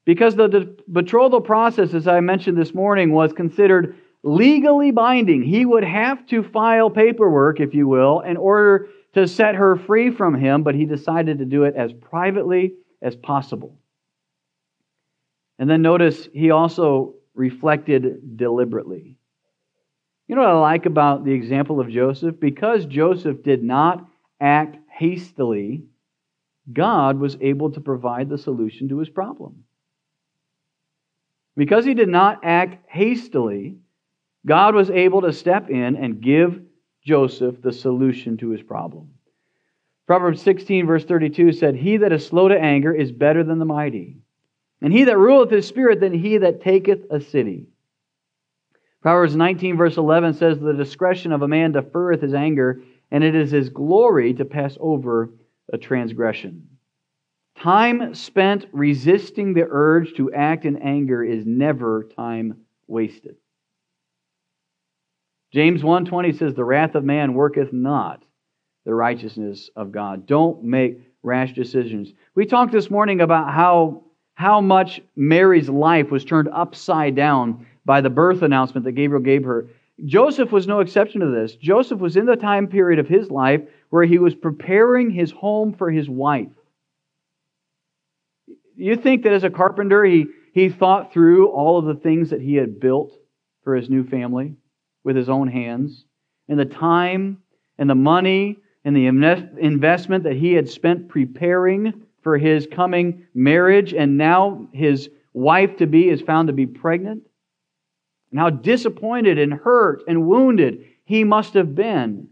Because 0.06 0.34
the 0.34 0.76
betrothal 0.88 1.42
process, 1.42 1.92
as 1.92 2.08
I 2.08 2.20
mentioned 2.20 2.56
this 2.56 2.72
morning, 2.72 3.12
was 3.12 3.32
considered 3.32 3.96
legally 4.22 4.90
binding. 4.90 5.42
He 5.42 5.66
would 5.66 5.84
have 5.84 6.26
to 6.28 6.42
file 6.42 6.90
paperwork, 6.90 7.60
if 7.60 7.74
you 7.74 7.86
will, 7.86 8.20
in 8.20 8.36
order 8.36 8.88
to 9.14 9.28
set 9.28 9.56
her 9.56 9.76
free 9.76 10.10
from 10.10 10.34
him, 10.34 10.62
but 10.62 10.74
he 10.74 10.84
decided 10.84 11.38
to 11.38 11.44
do 11.44 11.64
it 11.64 11.74
as 11.76 11.92
privately 11.92 12.74
as 13.02 13.16
possible. 13.16 13.79
And 15.60 15.68
then 15.68 15.82
notice 15.82 16.26
he 16.32 16.50
also 16.50 17.16
reflected 17.34 18.38
deliberately. 18.38 19.18
You 20.26 20.34
know 20.34 20.40
what 20.40 20.50
I 20.50 20.58
like 20.58 20.86
about 20.86 21.24
the 21.24 21.32
example 21.32 21.80
of 21.80 21.90
Joseph? 21.90 22.40
Because 22.40 22.86
Joseph 22.86 23.42
did 23.42 23.62
not 23.62 24.08
act 24.40 24.78
hastily, 24.90 25.84
God 26.72 27.18
was 27.18 27.36
able 27.42 27.70
to 27.72 27.80
provide 27.80 28.30
the 28.30 28.38
solution 28.38 28.88
to 28.88 28.98
his 28.98 29.10
problem. 29.10 29.64
Because 31.58 31.84
he 31.84 31.92
did 31.92 32.08
not 32.08 32.40
act 32.42 32.78
hastily, 32.88 33.76
God 34.46 34.74
was 34.74 34.88
able 34.88 35.20
to 35.22 35.32
step 35.32 35.68
in 35.68 35.94
and 35.96 36.22
give 36.22 36.62
Joseph 37.04 37.60
the 37.60 37.72
solution 37.72 38.38
to 38.38 38.48
his 38.48 38.62
problem. 38.62 39.10
Proverbs 40.06 40.40
16, 40.40 40.86
verse 40.86 41.04
32 41.04 41.52
said, 41.52 41.76
He 41.76 41.98
that 41.98 42.12
is 42.12 42.26
slow 42.26 42.48
to 42.48 42.58
anger 42.58 42.94
is 42.94 43.12
better 43.12 43.44
than 43.44 43.58
the 43.58 43.66
mighty, 43.66 44.19
and 44.80 44.92
he 44.92 45.04
that 45.04 45.18
ruleth 45.18 45.50
his 45.50 45.66
spirit 45.66 46.00
than 46.00 46.12
he 46.12 46.38
that 46.38 46.62
taketh 46.62 47.04
a 47.10 47.20
city. 47.20 47.66
Proverbs 49.02 49.34
19, 49.34 49.76
verse 49.76 49.96
11 49.96 50.34
says, 50.34 50.58
The 50.58 50.74
discretion 50.74 51.32
of 51.32 51.42
a 51.42 51.48
man 51.48 51.72
deferreth 51.72 52.22
his 52.22 52.34
anger, 52.34 52.82
and 53.10 53.24
it 53.24 53.34
is 53.34 53.50
his 53.50 53.70
glory 53.70 54.34
to 54.34 54.44
pass 54.44 54.76
over 54.78 55.30
a 55.72 55.78
transgression. 55.78 56.68
Time 57.56 58.14
spent 58.14 58.66
resisting 58.72 59.52
the 59.52 59.66
urge 59.68 60.14
to 60.14 60.32
act 60.32 60.64
in 60.64 60.76
anger 60.78 61.22
is 61.22 61.44
never 61.46 62.04
time 62.16 62.58
wasted. 62.86 63.36
James 65.52 65.82
1:20 65.82 66.32
says 66.32 66.54
the 66.54 66.64
wrath 66.64 66.94
of 66.94 67.04
man 67.04 67.34
worketh 67.34 67.72
not 67.72 68.24
the 68.84 68.94
righteousness 68.94 69.68
of 69.76 69.92
God. 69.92 70.26
Don't 70.26 70.62
make 70.62 71.00
rash 71.22 71.52
decisions. 71.52 72.12
We 72.34 72.46
talked 72.46 72.72
this 72.72 72.90
morning 72.90 73.20
about 73.20 73.52
how 73.52 74.04
how 74.40 74.58
much 74.58 75.02
Mary's 75.16 75.68
life 75.68 76.10
was 76.10 76.24
turned 76.24 76.48
upside 76.48 77.14
down 77.14 77.66
by 77.84 78.00
the 78.00 78.08
birth 78.08 78.40
announcement 78.40 78.86
that 78.86 78.92
Gabriel 78.92 79.22
gave 79.22 79.44
her. 79.44 79.68
Joseph 80.06 80.50
was 80.50 80.66
no 80.66 80.80
exception 80.80 81.20
to 81.20 81.26
this. 81.26 81.56
Joseph 81.56 82.00
was 82.00 82.16
in 82.16 82.24
the 82.24 82.36
time 82.36 82.66
period 82.66 82.98
of 82.98 83.06
his 83.06 83.30
life 83.30 83.60
where 83.90 84.04
he 84.04 84.18
was 84.18 84.34
preparing 84.34 85.10
his 85.10 85.30
home 85.30 85.74
for 85.74 85.90
his 85.90 86.08
wife. 86.08 86.48
You 88.76 88.96
think 88.96 89.24
that 89.24 89.34
as 89.34 89.44
a 89.44 89.50
carpenter, 89.50 90.04
he, 90.04 90.24
he 90.54 90.70
thought 90.70 91.12
through 91.12 91.48
all 91.48 91.78
of 91.78 91.84
the 91.84 92.00
things 92.02 92.30
that 92.30 92.40
he 92.40 92.54
had 92.54 92.80
built 92.80 93.12
for 93.62 93.76
his 93.76 93.90
new 93.90 94.04
family 94.04 94.54
with 95.04 95.16
his 95.16 95.28
own 95.28 95.48
hands, 95.48 96.06
and 96.48 96.58
the 96.58 96.64
time 96.64 97.42
and 97.76 97.90
the 97.90 97.94
money 97.94 98.56
and 98.86 98.96
the 98.96 99.06
investment 99.06 100.24
that 100.24 100.36
he 100.36 100.54
had 100.54 100.66
spent 100.66 101.10
preparing 101.10 102.06
for 102.22 102.38
his 102.38 102.66
coming 102.70 103.26
marriage, 103.34 103.94
and 103.94 104.18
now 104.18 104.68
his 104.72 105.08
wife 105.32 105.76
to 105.78 105.86
be 105.86 106.08
is 106.08 106.20
found 106.20 106.48
to 106.48 106.52
be 106.52 106.66
pregnant. 106.66 107.22
And 108.30 108.40
how 108.40 108.50
disappointed 108.50 109.38
and 109.38 109.52
hurt 109.52 110.02
and 110.06 110.26
wounded 110.26 110.84
he 111.04 111.24
must 111.24 111.54
have 111.54 111.74
been. 111.74 112.28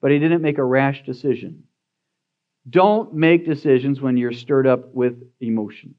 But 0.00 0.10
he 0.10 0.18
didn't 0.18 0.42
make 0.42 0.58
a 0.58 0.64
rash 0.64 1.04
decision. 1.04 1.64
Don't 2.68 3.14
make 3.14 3.46
decisions 3.46 4.00
when 4.00 4.16
you're 4.16 4.32
stirred 4.32 4.66
up 4.66 4.94
with 4.94 5.22
emotions. 5.40 5.96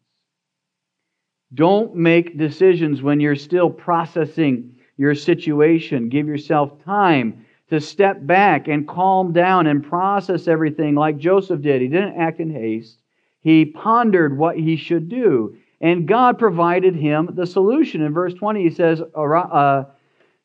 Don't 1.54 1.96
make 1.96 2.38
decisions 2.38 3.02
when 3.02 3.20
you're 3.20 3.36
still 3.36 3.70
processing 3.70 4.76
your 4.98 5.16
situation. 5.16 6.10
Give 6.10 6.28
yourself 6.28 6.84
time 6.86 7.46
to 7.70 7.82
step 7.82 8.26
back 8.26 8.68
and 8.68 8.88
calm 8.88 9.34
down 9.34 9.68
and 9.68 9.84
process 9.84 10.48
everything 10.48 10.96
like 10.96 11.18
Joseph 11.18 11.62
did. 11.62 11.82
He 11.82 11.88
didn't 11.88 12.20
act 12.20 12.40
in 12.40 12.52
haste, 12.52 13.01
he 13.42 13.66
pondered 13.66 14.38
what 14.38 14.58
he 14.58 14.78
should 14.78 15.10
do. 15.10 15.58
And 15.82 16.08
God 16.08 16.38
provided 16.38 16.96
him 16.96 17.32
the 17.34 17.48
solution. 17.48 18.02
In 18.02 18.14
verse 18.14 18.36
20, 18.36 18.64
he 18.64 18.70
says, 18.70 19.02
uh, 19.02 19.84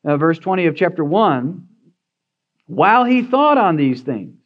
uh, 0.04 0.16
verse 0.16 0.38
20 0.38 0.66
of 0.66 0.76
chapter 0.76 1.04
1, 1.04 1.68
while 2.66 3.04
he 3.04 3.22
thought 3.22 3.58
on 3.58 3.76
these 3.76 4.00
things, 4.00 4.38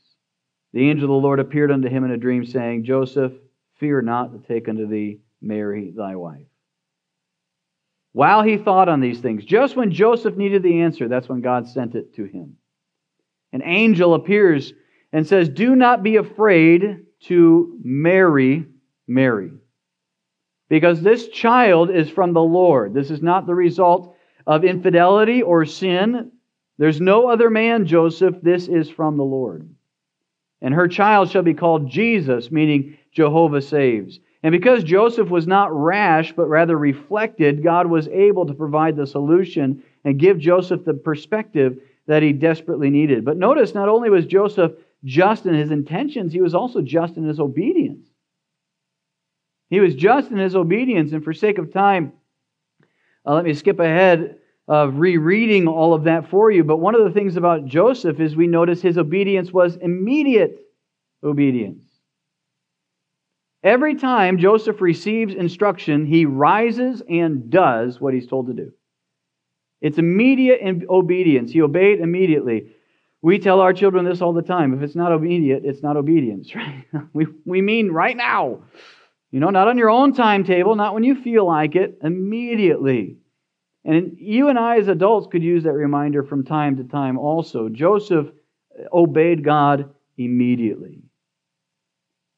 the 0.73 0.91
angel 0.91 1.05
of 1.05 1.23
the 1.23 1.27
Lord 1.27 1.41
appeared 1.41 1.71
unto 1.71 1.89
him 1.89 2.05
in 2.05 2.11
a 2.11 2.17
dream, 2.17 2.45
saying, 2.45 2.85
Joseph, 2.85 3.33
fear 3.79 4.03
not 4.03 4.33
to 4.33 4.47
take 4.47 4.69
unto 4.69 4.87
thee 4.87 5.21
Mary 5.41 5.93
thy 5.97 6.17
wife. 6.17 6.47
While 8.13 8.43
he 8.43 8.57
thought 8.57 8.89
on 8.89 9.01
these 9.01 9.21
things, 9.21 9.45
just 9.45 9.77
when 9.77 9.93
Joseph 9.93 10.37
needed 10.37 10.63
the 10.63 10.81
answer, 10.81 11.09
that's 11.09 11.29
when 11.29 11.41
God 11.41 11.69
sent 11.69 11.95
it 11.95 12.15
to 12.17 12.25
him. 12.25 12.57
An 13.53 13.63
angel 13.65 14.15
appears 14.15 14.73
and 15.13 15.27
says, 15.27 15.49
Do 15.49 15.77
not 15.77 16.03
be 16.03 16.17
afraid 16.17 17.07
to 17.25 17.79
marry 17.83 18.67
Mary, 19.07 19.53
because 20.69 21.03
this 21.03 21.29
child 21.29 21.91
is 21.91 22.09
from 22.09 22.33
the 22.33 22.43
Lord. 22.43 22.95
This 22.95 23.11
is 23.11 23.23
not 23.23 23.47
the 23.47 23.55
result 23.55 24.17
of 24.47 24.65
infidelity 24.65 25.43
or 25.43 25.65
sin. 25.65 26.33
There's 26.79 27.01
no 27.01 27.29
other 27.29 27.51
man, 27.51 27.87
Joseph. 27.87 28.37
This 28.43 28.69
is 28.69 28.89
from 28.89 29.17
the 29.17 29.25
Lord. 29.25 29.69
And 30.63 30.75
her 30.75 30.89
child 30.89 31.31
shall 31.31 31.43
be 31.43 31.55
called 31.55 31.91
Jesus, 31.91 32.51
meaning 32.51 32.97
Jehovah 33.13 33.63
saves. 33.63 34.21
And 34.43 34.53
because 34.53 34.83
Joseph 34.85 35.29
was 35.29 35.47
not 35.47 35.75
rash, 35.75 36.33
but 36.33 36.49
rather 36.49 36.79
reflected, 36.79 37.63
God 37.63 37.87
was 37.87 38.09
able 38.09 38.47
to 38.47 38.55
provide 38.55 38.97
the 38.97 39.07
solution 39.07 39.83
and 40.05 40.19
give 40.19 40.39
Joseph 40.39 40.85
the 40.85 40.95
perspective 40.95 41.79
that 42.07 42.23
he 42.23 42.33
desperately 42.33 42.91
needed. 42.91 43.25
But 43.25 43.37
notice, 43.37 43.75
not 43.75 43.89
only 43.89 44.09
was 44.09 44.25
Joseph 44.25 44.73
just 45.05 45.47
in 45.47 45.55
his 45.55 45.71
intentions, 45.71 46.33
he 46.33 46.41
was 46.41 46.55
also 46.55 46.83
just 46.83 47.17
in 47.17 47.25
his 47.25 47.41
obedience. 47.41 48.07
He 49.69 49.81
was 49.81 49.95
just 49.95 50.31
in 50.31 50.39
his 50.39 50.57
obedience, 50.57 51.13
and 51.13 51.23
for 51.23 51.33
sake 51.33 51.59
of 51.59 51.73
time, 51.73 52.13
uh, 53.27 53.35
let 53.35 53.45
me 53.45 53.55
skip 53.55 53.79
ahead 53.79 54.37
of 54.67 54.99
rereading 54.99 55.69
all 55.69 55.95
of 55.95 56.05
that 56.05 56.29
for 56.29 56.51
you. 56.51 56.65
But 56.65 56.79
one 56.79 56.95
of 56.95 57.05
the 57.05 57.11
things 57.11 57.37
about 57.37 57.67
Joseph 57.67 58.21
is 58.21 58.37
we 58.37 58.47
notice 58.47 58.83
his 58.83 58.99
obedience 58.99 59.53
was 59.53 59.77
immediate 59.77 60.59
obedience. 61.23 61.85
Every 63.63 63.97
time 63.97 64.39
Joseph 64.39 64.81
receives 64.81 65.35
instruction, 65.35 66.07
he 66.07 66.25
rises 66.25 67.03
and 67.09 67.51
does 67.51 68.01
what 68.01 68.15
he's 68.15 68.27
told 68.27 68.47
to 68.47 68.55
do. 68.55 68.73
It's 69.81 69.99
immediate 69.99 70.61
obedience. 70.89 71.53
He 71.53 71.63
obeyed 71.63 72.01
immediately. 72.01 72.73
We 73.23 73.39
tell 73.39 73.61
our 73.61 73.73
children 73.73 74.05
this 74.05 74.23
all 74.23 74.33
the 74.33 74.43
time. 74.43 74.73
If 74.75 74.83
it's 74.83 74.97
not 74.97 75.13
immediate, 75.13 75.63
it's 75.65 75.83
not 75.83 75.97
obedience, 75.97 76.55
right? 76.55 76.85
we, 77.13 77.27
we 77.45 77.61
mean 77.61 77.91
right 77.91 78.17
now. 78.17 78.63
You 79.31 79.39
know, 79.39 79.51
not 79.51 79.69
on 79.69 79.79
your 79.79 79.91
own 79.91 80.13
timetable, 80.13 80.75
not 80.75 80.95
when 80.95 81.05
you 81.05 81.15
feel 81.15 81.47
like 81.47 81.77
it, 81.77 81.99
immediately. 82.03 83.19
And 83.85 84.17
you 84.19 84.49
and 84.49 84.59
I, 84.59 84.79
as 84.79 84.89
adults, 84.89 85.29
could 85.31 85.43
use 85.43 85.65
that 85.65 85.73
reminder 85.73 86.25
from 86.25 86.45
time 86.45 86.77
to 86.79 86.85
time 86.85 87.17
also. 87.17 87.69
Joseph 87.69 88.27
uh, 88.27 88.83
obeyed 88.93 89.45
God 89.45 89.95
immediately. 90.19 91.03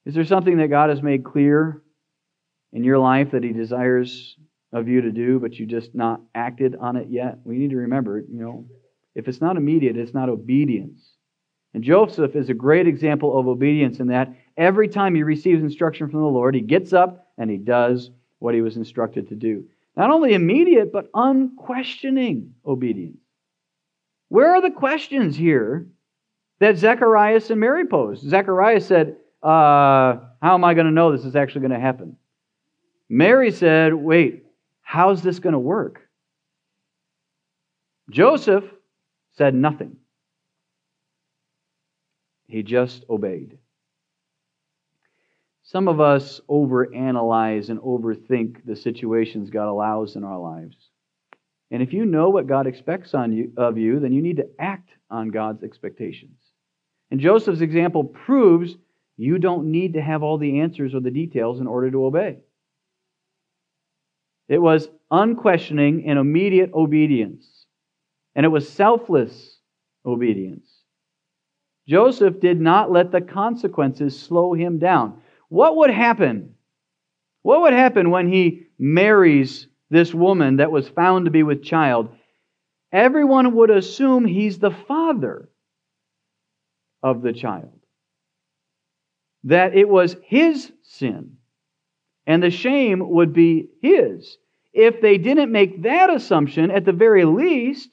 Is 0.05 0.15
there 0.15 0.25
something 0.25 0.59
that 0.59 0.69
God 0.69 0.91
has 0.91 1.03
made 1.03 1.25
clear 1.25 1.83
in 2.73 2.85
your 2.85 2.99
life 2.99 3.31
that 3.31 3.43
He 3.43 3.53
desires 3.53 4.37
of 4.73 4.89
you 4.89 5.03
to 5.03 5.11
do, 5.11 5.39
but 5.39 5.55
you 5.55 5.67
just 5.67 5.95
not 5.95 6.21
acted 6.35 6.77
on 6.77 6.97
it 6.97 7.09
yet? 7.09 7.39
We 7.45 7.57
need 7.57 7.71
to 7.71 7.77
remember, 7.77 8.19
you 8.19 8.39
know, 8.39 8.67
if 9.15 9.29
it's 9.29 9.41
not 9.41 9.57
immediate, 9.57 9.97
it's 9.97 10.15
not 10.15 10.29
obedience. 10.29 11.13
And 11.75 11.83
Joseph 11.83 12.37
is 12.37 12.51
a 12.51 12.55
great 12.55 12.87
example 12.87 13.39
of 13.39 13.49
obedience 13.49 13.99
in 13.99 14.09
that 14.09 14.35
every 14.57 14.89
time 14.89 15.15
he 15.15 15.23
receives 15.23 15.63
instruction 15.63 16.09
from 16.11 16.21
the 16.21 16.27
Lord, 16.27 16.55
he 16.55 16.61
gets 16.61 16.93
up 16.93 17.29
and 17.39 17.51
he 17.51 17.57
does 17.57 18.11
what 18.39 18.55
he 18.55 18.61
was 18.61 18.77
instructed 18.77 19.29
to 19.29 19.35
do. 19.35 19.65
Not 19.97 20.11
only 20.11 20.35
immediate, 20.35 20.93
but 20.93 21.09
unquestioning 21.15 22.55
obedience. 22.67 23.19
Where 24.29 24.55
are 24.55 24.63
the 24.63 24.71
questions 24.71 25.37
here 25.37 25.87
that 26.59 26.79
Zechariah 26.79 27.41
and 27.51 27.61
Mary 27.61 27.87
posed? 27.87 28.27
Zechariah 28.27 28.81
said, 28.81 29.17
uh, 29.43 30.17
How 30.41 30.55
am 30.55 30.65
I 30.65 30.75
going 30.75 30.87
to 30.87 30.93
know 30.93 31.13
this 31.13 31.27
is 31.27 31.37
actually 31.37 31.63
going 31.63 31.73
to 31.73 31.81
happen? 31.81 32.17
Mary 33.09 33.51
said, 33.51 33.93
Wait, 33.93 34.47
how's 34.81 35.23
this 35.23 35.39
going 35.39 35.53
to 35.53 35.59
work? 35.59 36.09
Joseph 38.11 38.65
said 39.37 39.55
nothing. 39.55 39.97
He 42.47 42.63
just 42.63 43.05
obeyed. 43.09 43.59
Some 45.65 45.89
of 45.89 46.01
us 46.01 46.41
overanalyze 46.51 47.71
and 47.71 47.81
overthink 47.81 48.65
the 48.67 48.77
situations 48.77 49.49
God 49.49 49.69
allows 49.69 50.17
in 50.17 50.25
our 50.25 50.39
lives. 50.39 50.77
And 51.71 51.83
if 51.83 51.95
you 51.95 52.05
know 52.05 52.29
what 52.29 52.47
God 52.47 52.67
expects 52.67 53.15
on 53.15 53.33
you, 53.33 53.53
of 53.57 53.79
you, 53.79 54.01
then 54.01 54.13
you 54.13 54.21
need 54.21 54.37
to 54.37 54.51
act 54.59 54.91
on 55.09 55.31
God's 55.31 55.63
expectations. 55.63 56.39
And 57.11 57.21
Joseph's 57.21 57.63
example 57.63 58.05
proves 58.05 58.77
you 59.17 59.39
don't 59.39 59.71
need 59.71 59.95
to 59.95 60.03
have 60.03 60.23
all 60.23 60.37
the 60.37 60.61
answers 60.61 60.95
or 60.95 61.01
the 61.01 61.11
details 61.11 61.61
in 61.61 61.67
order 61.67 61.91
to 61.91 62.05
obey. 62.05 62.39
It 64.49 64.59
was 64.59 64.89
unquestioning 65.11 66.05
and 66.07 66.19
immediate 66.19 66.73
obedience, 66.75 67.62
and 68.35 68.47
it 68.47 68.51
was 68.51 68.69
selfless 68.69 69.59
obedience. 70.05 70.69
Joseph 71.89 72.41
did 72.41 72.61
not 72.61 72.93
let 72.93 73.11
the 73.11 73.21
consequences 73.21 74.19
slow 74.19 74.53
him 74.53 74.79
down. 74.79 75.21
What 75.49 75.77
would 75.77 75.91
happen? 75.91 76.55
What 77.43 77.63
would 77.63 77.73
happen 77.73 78.11
when 78.11 78.29
he 78.29 78.67
marries 78.79 79.67
this 79.91 80.15
woman 80.15 80.57
that 80.57 80.73
was 80.73 80.89
found 80.89 81.25
to 81.27 81.31
be 81.31 81.43
with 81.43 81.63
child? 81.63 82.09
everyone 82.93 83.55
would 83.55 83.71
assume 83.71 84.25
he's 84.25 84.59
the 84.59 84.71
father 84.71 85.49
of 87.03 87.23
the 87.23 87.33
child. 87.33 87.81
That 89.45 89.75
it 89.75 89.89
was 89.89 90.17
his 90.25 90.71
sin, 90.83 91.39
and 92.27 92.43
the 92.43 92.51
shame 92.51 93.03
would 93.11 93.33
be 93.33 93.71
his. 93.81 94.37
If 94.73 95.01
they 95.01 95.19
didn't 95.19 95.51
make 95.51 95.83
that 95.83 96.11
assumption, 96.11 96.71
at 96.71 96.85
the 96.85 96.93
very 96.93 97.25
least, 97.25 97.91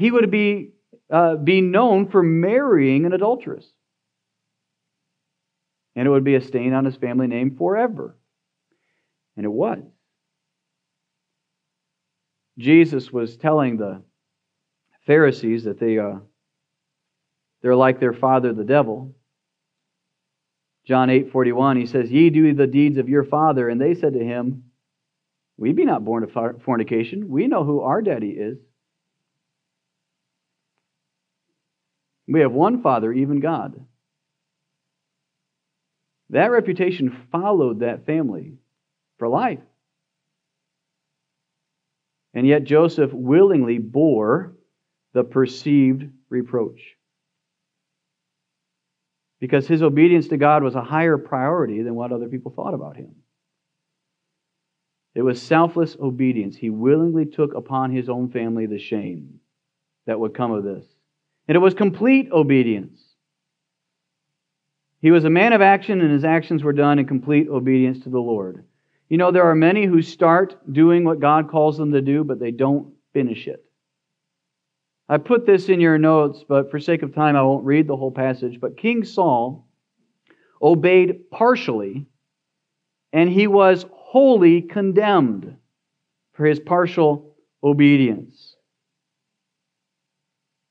he 0.00 0.10
would 0.10 0.30
be, 0.30 0.70
uh, 1.12 1.36
be 1.36 1.60
known 1.60 2.08
for 2.08 2.22
marrying 2.22 3.04
an 3.04 3.12
adulteress. 3.12 3.66
And 5.94 6.06
it 6.06 6.10
would 6.10 6.24
be 6.24 6.36
a 6.36 6.40
stain 6.40 6.72
on 6.72 6.86
his 6.86 6.96
family 6.96 7.26
name 7.26 7.56
forever. 7.58 8.16
And 9.36 9.44
it 9.44 9.50
was. 9.50 9.80
Jesus 12.56 13.12
was 13.12 13.36
telling 13.36 13.76
the 13.76 14.02
Pharisees 15.06 15.64
that 15.64 15.78
they, 15.78 15.98
uh, 15.98 16.20
they're 17.60 17.76
like 17.76 18.00
their 18.00 18.14
father, 18.14 18.54
the 18.54 18.64
devil. 18.64 19.14
John 20.86 21.10
8 21.10 21.30
41, 21.30 21.76
he 21.76 21.84
says, 21.84 22.10
Ye 22.10 22.30
do 22.30 22.54
the 22.54 22.66
deeds 22.66 22.96
of 22.96 23.10
your 23.10 23.24
father. 23.24 23.68
And 23.68 23.78
they 23.78 23.92
said 23.92 24.14
to 24.14 24.24
him, 24.24 24.64
We 25.58 25.74
be 25.74 25.84
not 25.84 26.06
born 26.06 26.24
of 26.24 26.62
fornication. 26.62 27.28
We 27.28 27.48
know 27.48 27.64
who 27.64 27.82
our 27.82 28.00
daddy 28.00 28.30
is. 28.30 28.56
We 32.30 32.40
have 32.40 32.52
one 32.52 32.80
Father, 32.80 33.12
even 33.12 33.40
God. 33.40 33.84
That 36.30 36.52
reputation 36.52 37.26
followed 37.32 37.80
that 37.80 38.06
family 38.06 38.54
for 39.18 39.26
life. 39.26 39.58
And 42.32 42.46
yet 42.46 42.62
Joseph 42.62 43.12
willingly 43.12 43.78
bore 43.78 44.54
the 45.12 45.24
perceived 45.24 46.04
reproach. 46.28 46.80
Because 49.40 49.66
his 49.66 49.82
obedience 49.82 50.28
to 50.28 50.36
God 50.36 50.62
was 50.62 50.76
a 50.76 50.82
higher 50.82 51.18
priority 51.18 51.82
than 51.82 51.96
what 51.96 52.12
other 52.12 52.28
people 52.28 52.52
thought 52.54 52.74
about 52.74 52.96
him. 52.96 53.16
It 55.16 55.22
was 55.22 55.42
selfless 55.42 55.96
obedience. 55.98 56.54
He 56.54 56.70
willingly 56.70 57.26
took 57.26 57.54
upon 57.54 57.90
his 57.90 58.08
own 58.08 58.30
family 58.30 58.66
the 58.66 58.78
shame 58.78 59.40
that 60.06 60.20
would 60.20 60.34
come 60.34 60.52
of 60.52 60.62
this. 60.62 60.84
And 61.50 61.56
it 61.56 61.58
was 61.58 61.74
complete 61.74 62.30
obedience. 62.30 63.02
He 65.00 65.10
was 65.10 65.24
a 65.24 65.30
man 65.30 65.52
of 65.52 65.60
action, 65.60 66.00
and 66.00 66.12
his 66.12 66.22
actions 66.22 66.62
were 66.62 66.72
done 66.72 67.00
in 67.00 67.06
complete 67.06 67.48
obedience 67.48 68.04
to 68.04 68.08
the 68.08 68.20
Lord. 68.20 68.64
You 69.08 69.16
know, 69.16 69.32
there 69.32 69.50
are 69.50 69.56
many 69.56 69.84
who 69.84 70.00
start 70.00 70.72
doing 70.72 71.02
what 71.02 71.18
God 71.18 71.50
calls 71.50 71.76
them 71.76 71.90
to 71.90 72.00
do, 72.00 72.22
but 72.22 72.38
they 72.38 72.52
don't 72.52 72.94
finish 73.12 73.48
it. 73.48 73.64
I 75.08 75.18
put 75.18 75.44
this 75.44 75.68
in 75.68 75.80
your 75.80 75.98
notes, 75.98 76.44
but 76.48 76.70
for 76.70 76.78
sake 76.78 77.02
of 77.02 77.12
time, 77.12 77.34
I 77.34 77.42
won't 77.42 77.64
read 77.64 77.88
the 77.88 77.96
whole 77.96 78.12
passage. 78.12 78.60
But 78.60 78.76
King 78.76 79.02
Saul 79.02 79.66
obeyed 80.62 81.32
partially, 81.32 82.06
and 83.12 83.28
he 83.28 83.48
was 83.48 83.86
wholly 83.90 84.62
condemned 84.62 85.56
for 86.34 86.46
his 86.46 86.60
partial 86.60 87.34
obedience. 87.60 88.54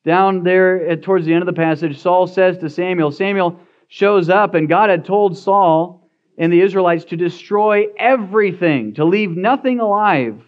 Down 0.10 0.42
there 0.42 0.96
towards 0.96 1.28
the 1.28 1.34
end 1.34 1.44
of 1.44 1.46
the 1.46 1.54
passage, 1.54 2.00
Saul 2.00 2.26
says 2.26 2.58
to 2.58 2.68
Samuel, 2.72 3.12
Samuel 3.12 3.60
shows 3.90 4.28
up, 4.28 4.56
and 4.56 4.68
God 4.68 4.90
had 4.90 5.06
told 5.06 5.38
Saul 5.38 6.10
and 6.36 6.52
the 6.52 6.62
Israelites 6.62 7.06
to 7.06 7.16
destroy 7.16 7.86
everything, 7.96 8.96
to 8.96 9.06
leave 9.06 9.38
nothing 9.38 9.80
alive. 9.80 10.42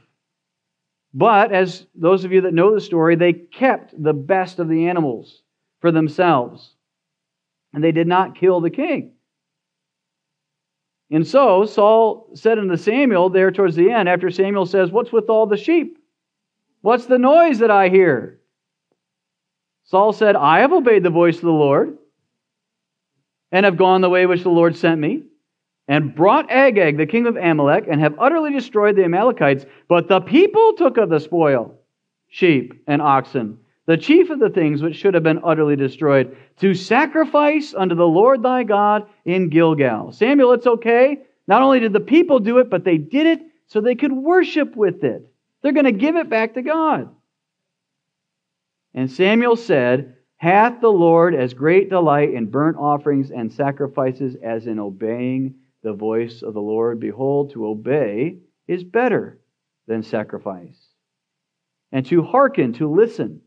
But, 1.13 1.51
as 1.51 1.85
those 1.93 2.25
of 2.25 2.31
you 2.31 2.41
that 2.41 2.55
know 2.55 2.73
the 2.73 2.81
story, 2.81 3.15
they 3.15 3.33
kept 3.33 3.93
the 4.01 4.13
best 4.13 4.57
of 4.57 4.67
the 4.67 4.87
animals 4.87 5.43
for 5.79 5.91
themselves. 5.91 6.73
And 7.71 7.83
they 7.83 7.91
did 7.91 8.07
not 8.07 8.39
kill 8.39 8.61
the 8.61 8.71
king. 8.71 9.11
And 11.11 11.27
so 11.27 11.65
Saul 11.65 12.31
said 12.33 12.57
unto 12.57 12.77
Samuel 12.77 13.29
there 13.29 13.51
towards 13.51 13.75
the 13.75 13.91
end, 13.91 14.09
after 14.09 14.31
Samuel 14.31 14.65
says, 14.65 14.89
What's 14.89 15.11
with 15.11 15.29
all 15.29 15.45
the 15.45 15.55
sheep? 15.55 15.99
What's 16.81 17.05
the 17.05 17.19
noise 17.19 17.59
that 17.59 17.69
I 17.69 17.89
hear? 17.89 18.40
Saul 19.83 20.13
said, 20.13 20.35
I 20.35 20.59
have 20.59 20.71
obeyed 20.71 21.03
the 21.03 21.09
voice 21.09 21.35
of 21.35 21.41
the 21.41 21.51
Lord 21.51 21.97
and 23.51 23.65
have 23.65 23.77
gone 23.77 24.01
the 24.01 24.09
way 24.09 24.25
which 24.25 24.43
the 24.43 24.49
Lord 24.49 24.75
sent 24.75 24.99
me 24.99 25.23
and 25.87 26.15
brought 26.15 26.49
Agag, 26.49 26.97
the 26.97 27.05
king 27.05 27.27
of 27.27 27.35
Amalek, 27.35 27.85
and 27.89 27.99
have 27.99 28.15
utterly 28.17 28.51
destroyed 28.51 28.95
the 28.95 29.03
Amalekites. 29.03 29.65
But 29.89 30.07
the 30.07 30.21
people 30.21 30.73
took 30.77 30.97
of 30.97 31.09
the 31.09 31.19
spoil 31.19 31.75
sheep 32.29 32.81
and 32.87 33.01
oxen, 33.01 33.57
the 33.87 33.97
chief 33.97 34.29
of 34.29 34.39
the 34.39 34.49
things 34.49 34.81
which 34.81 34.95
should 34.95 35.13
have 35.13 35.23
been 35.23 35.41
utterly 35.43 35.75
destroyed, 35.75 36.37
to 36.59 36.73
sacrifice 36.73 37.73
unto 37.73 37.95
the 37.95 38.07
Lord 38.07 38.41
thy 38.41 38.63
God 38.63 39.09
in 39.25 39.49
Gilgal. 39.49 40.13
Samuel, 40.13 40.53
it's 40.53 40.67
okay. 40.67 41.17
Not 41.47 41.61
only 41.61 41.81
did 41.81 41.91
the 41.91 41.99
people 41.99 42.39
do 42.39 42.59
it, 42.59 42.69
but 42.69 42.85
they 42.85 42.97
did 42.97 43.25
it 43.25 43.41
so 43.67 43.81
they 43.81 43.95
could 43.95 44.13
worship 44.13 44.75
with 44.77 45.03
it. 45.03 45.27
They're 45.61 45.73
going 45.73 45.85
to 45.85 45.91
give 45.91 46.15
it 46.15 46.29
back 46.29 46.53
to 46.53 46.61
God. 46.61 47.09
And 48.93 49.09
Samuel 49.09 49.55
said, 49.55 50.15
Hath 50.37 50.81
the 50.81 50.91
Lord 50.91 51.33
as 51.33 51.53
great 51.53 51.89
delight 51.89 52.33
in 52.33 52.47
burnt 52.47 52.77
offerings 52.77 53.31
and 53.31 53.51
sacrifices 53.51 54.35
as 54.43 54.67
in 54.67 54.79
obeying 54.79 55.55
the 55.83 55.93
voice 55.93 56.41
of 56.41 56.53
the 56.53 56.61
Lord. 56.61 56.99
Behold, 56.99 57.51
to 57.51 57.67
obey 57.67 58.37
is 58.67 58.83
better 58.83 59.39
than 59.87 60.03
sacrifice, 60.03 60.89
and 61.91 62.05
to 62.05 62.21
hearken, 62.21 62.73
to 62.73 62.89
listen, 62.89 63.41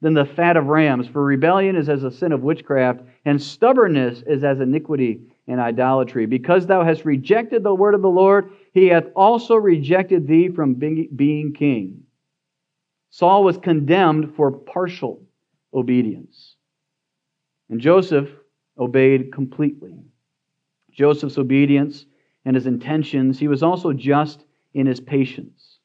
than 0.00 0.14
the 0.14 0.24
fat 0.24 0.56
of 0.56 0.66
rams. 0.66 1.06
For 1.08 1.22
rebellion 1.22 1.76
is 1.76 1.88
as 1.88 2.04
a 2.04 2.10
sin 2.10 2.32
of 2.32 2.42
witchcraft, 2.42 3.02
and 3.24 3.40
stubbornness 3.40 4.22
is 4.26 4.44
as 4.44 4.60
iniquity 4.60 5.22
and 5.46 5.60
idolatry. 5.60 6.26
Because 6.26 6.66
thou 6.66 6.84
hast 6.84 7.04
rejected 7.04 7.62
the 7.62 7.74
word 7.74 7.94
of 7.94 8.02
the 8.02 8.08
Lord, 8.08 8.50
he 8.72 8.88
hath 8.88 9.06
also 9.14 9.54
rejected 9.54 10.26
thee 10.26 10.48
from 10.48 10.74
being 10.74 11.52
king. 11.56 12.02
Saul 13.12 13.44
was 13.44 13.58
condemned 13.58 14.34
for 14.36 14.50
partial 14.50 15.22
obedience. 15.74 16.56
And 17.68 17.78
Joseph 17.78 18.30
obeyed 18.78 19.34
completely. 19.34 19.98
Joseph's 20.90 21.36
obedience 21.36 22.06
and 22.46 22.56
his 22.56 22.66
intentions, 22.66 23.38
he 23.38 23.48
was 23.48 23.62
also 23.62 23.92
just 23.92 24.46
in 24.72 24.86
his 24.86 24.98
patience. 24.98 25.78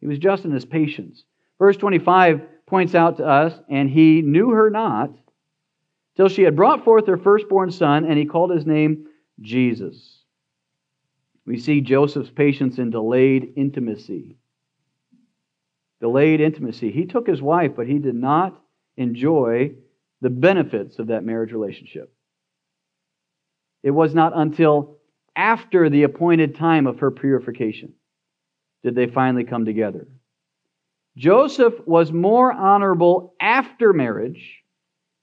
He 0.00 0.08
was 0.08 0.18
just 0.18 0.44
in 0.44 0.50
his 0.50 0.64
patience. 0.64 1.22
Verse 1.60 1.76
25 1.76 2.40
points 2.66 2.96
out 2.96 3.18
to 3.18 3.26
us, 3.26 3.54
and 3.68 3.88
he 3.88 4.20
knew 4.20 4.50
her 4.50 4.70
not 4.70 5.12
till 6.16 6.28
she 6.28 6.42
had 6.42 6.56
brought 6.56 6.84
forth 6.84 7.06
her 7.06 7.16
firstborn 7.16 7.70
son, 7.70 8.04
and 8.04 8.18
he 8.18 8.24
called 8.24 8.50
his 8.50 8.66
name 8.66 9.06
Jesus. 9.40 10.24
We 11.46 11.60
see 11.60 11.80
Joseph's 11.80 12.30
patience 12.30 12.78
in 12.78 12.90
delayed 12.90 13.52
intimacy. 13.56 14.39
Delayed 16.00 16.40
intimacy. 16.40 16.90
He 16.90 17.04
took 17.04 17.26
his 17.26 17.42
wife, 17.42 17.72
but 17.76 17.86
he 17.86 17.98
did 17.98 18.14
not 18.14 18.60
enjoy 18.96 19.72
the 20.20 20.30
benefits 20.30 20.98
of 20.98 21.08
that 21.08 21.24
marriage 21.24 21.52
relationship. 21.52 22.12
It 23.82 23.90
was 23.90 24.14
not 24.14 24.32
until 24.34 24.98
after 25.36 25.88
the 25.88 26.02
appointed 26.02 26.56
time 26.56 26.86
of 26.86 27.00
her 27.00 27.10
purification 27.10 27.94
did 28.82 28.94
they 28.94 29.06
finally 29.06 29.44
come 29.44 29.64
together. 29.64 30.08
Joseph 31.16 31.74
was 31.86 32.12
more 32.12 32.52
honorable 32.52 33.34
after 33.40 33.92
marriage 33.92 34.62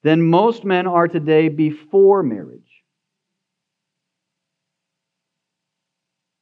than 0.03 0.29
most 0.29 0.63
men 0.63 0.87
are 0.87 1.07
today 1.07 1.49
before 1.49 2.23
marriage. 2.23 2.61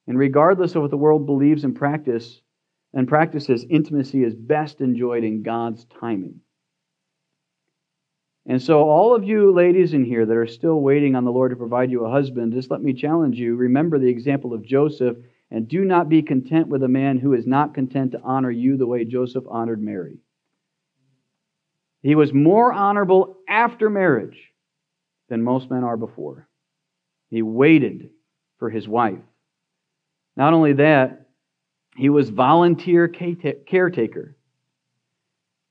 And 0.08 0.18
regardless 0.20 0.76
of 0.76 0.82
what 0.82 0.92
the 0.92 0.98
world 0.98 1.26
believes 1.26 1.64
and 1.64 1.76
practice 1.76 2.42
and 2.96 3.08
practices, 3.08 3.66
intimacy 3.70 4.24
is 4.24 4.34
best 4.34 4.80
enjoyed 4.80 5.26
in 5.26 5.44
God's 5.44 5.86
timing. 6.00 6.40
And 8.48 8.62
so, 8.62 8.90
all 8.90 9.14
of 9.14 9.24
you 9.24 9.52
ladies 9.52 9.94
in 9.94 10.06
here 10.06 10.26
that 10.26 10.38
are 10.38 10.48
still 10.48 10.80
waiting 10.80 11.16
on 11.16 11.26
the 11.26 11.32
Lord 11.32 11.52
to 11.52 11.58
provide 11.58 11.92
you 11.92 12.06
a 12.06 12.12
husband, 12.12 12.54
just 12.54 12.72
let 12.72 12.82
me 12.82 12.94
challenge 12.94 13.38
you. 13.38 13.56
Remember 13.56 14.00
the 14.00 14.08
example 14.08 14.54
of 14.54 14.64
Joseph, 14.64 15.18
and 15.52 15.68
do 15.68 15.84
not 15.84 16.10
be 16.10 16.22
content 16.22 16.68
with 16.68 16.84
a 16.84 16.88
man 16.88 17.18
who 17.18 17.34
is 17.34 17.46
not 17.46 17.74
content 17.74 18.14
to 18.14 18.22
honor 18.24 18.52
you 18.52 18.78
the 18.78 18.88
way 18.88 19.04
Joseph 19.04 19.44
honored 19.50 19.82
Mary. 19.82 20.18
He 22.02 22.16
was 22.16 22.34
more 22.34 22.72
honorable 22.72 23.38
after 23.50 23.90
marriage 23.90 24.40
than 25.28 25.44
most 25.44 25.70
men 25.72 25.84
are 25.84 25.98
before. 25.98 26.48
He 27.30 27.42
waited 27.42 28.12
for 28.60 28.70
his 28.70 28.88
wife. 28.88 29.20
Not 30.38 30.54
only 30.54 30.74
that, 30.74 31.25
he 31.96 32.10
was 32.10 32.30
volunteer 32.30 33.08
caretaker. 33.08 34.36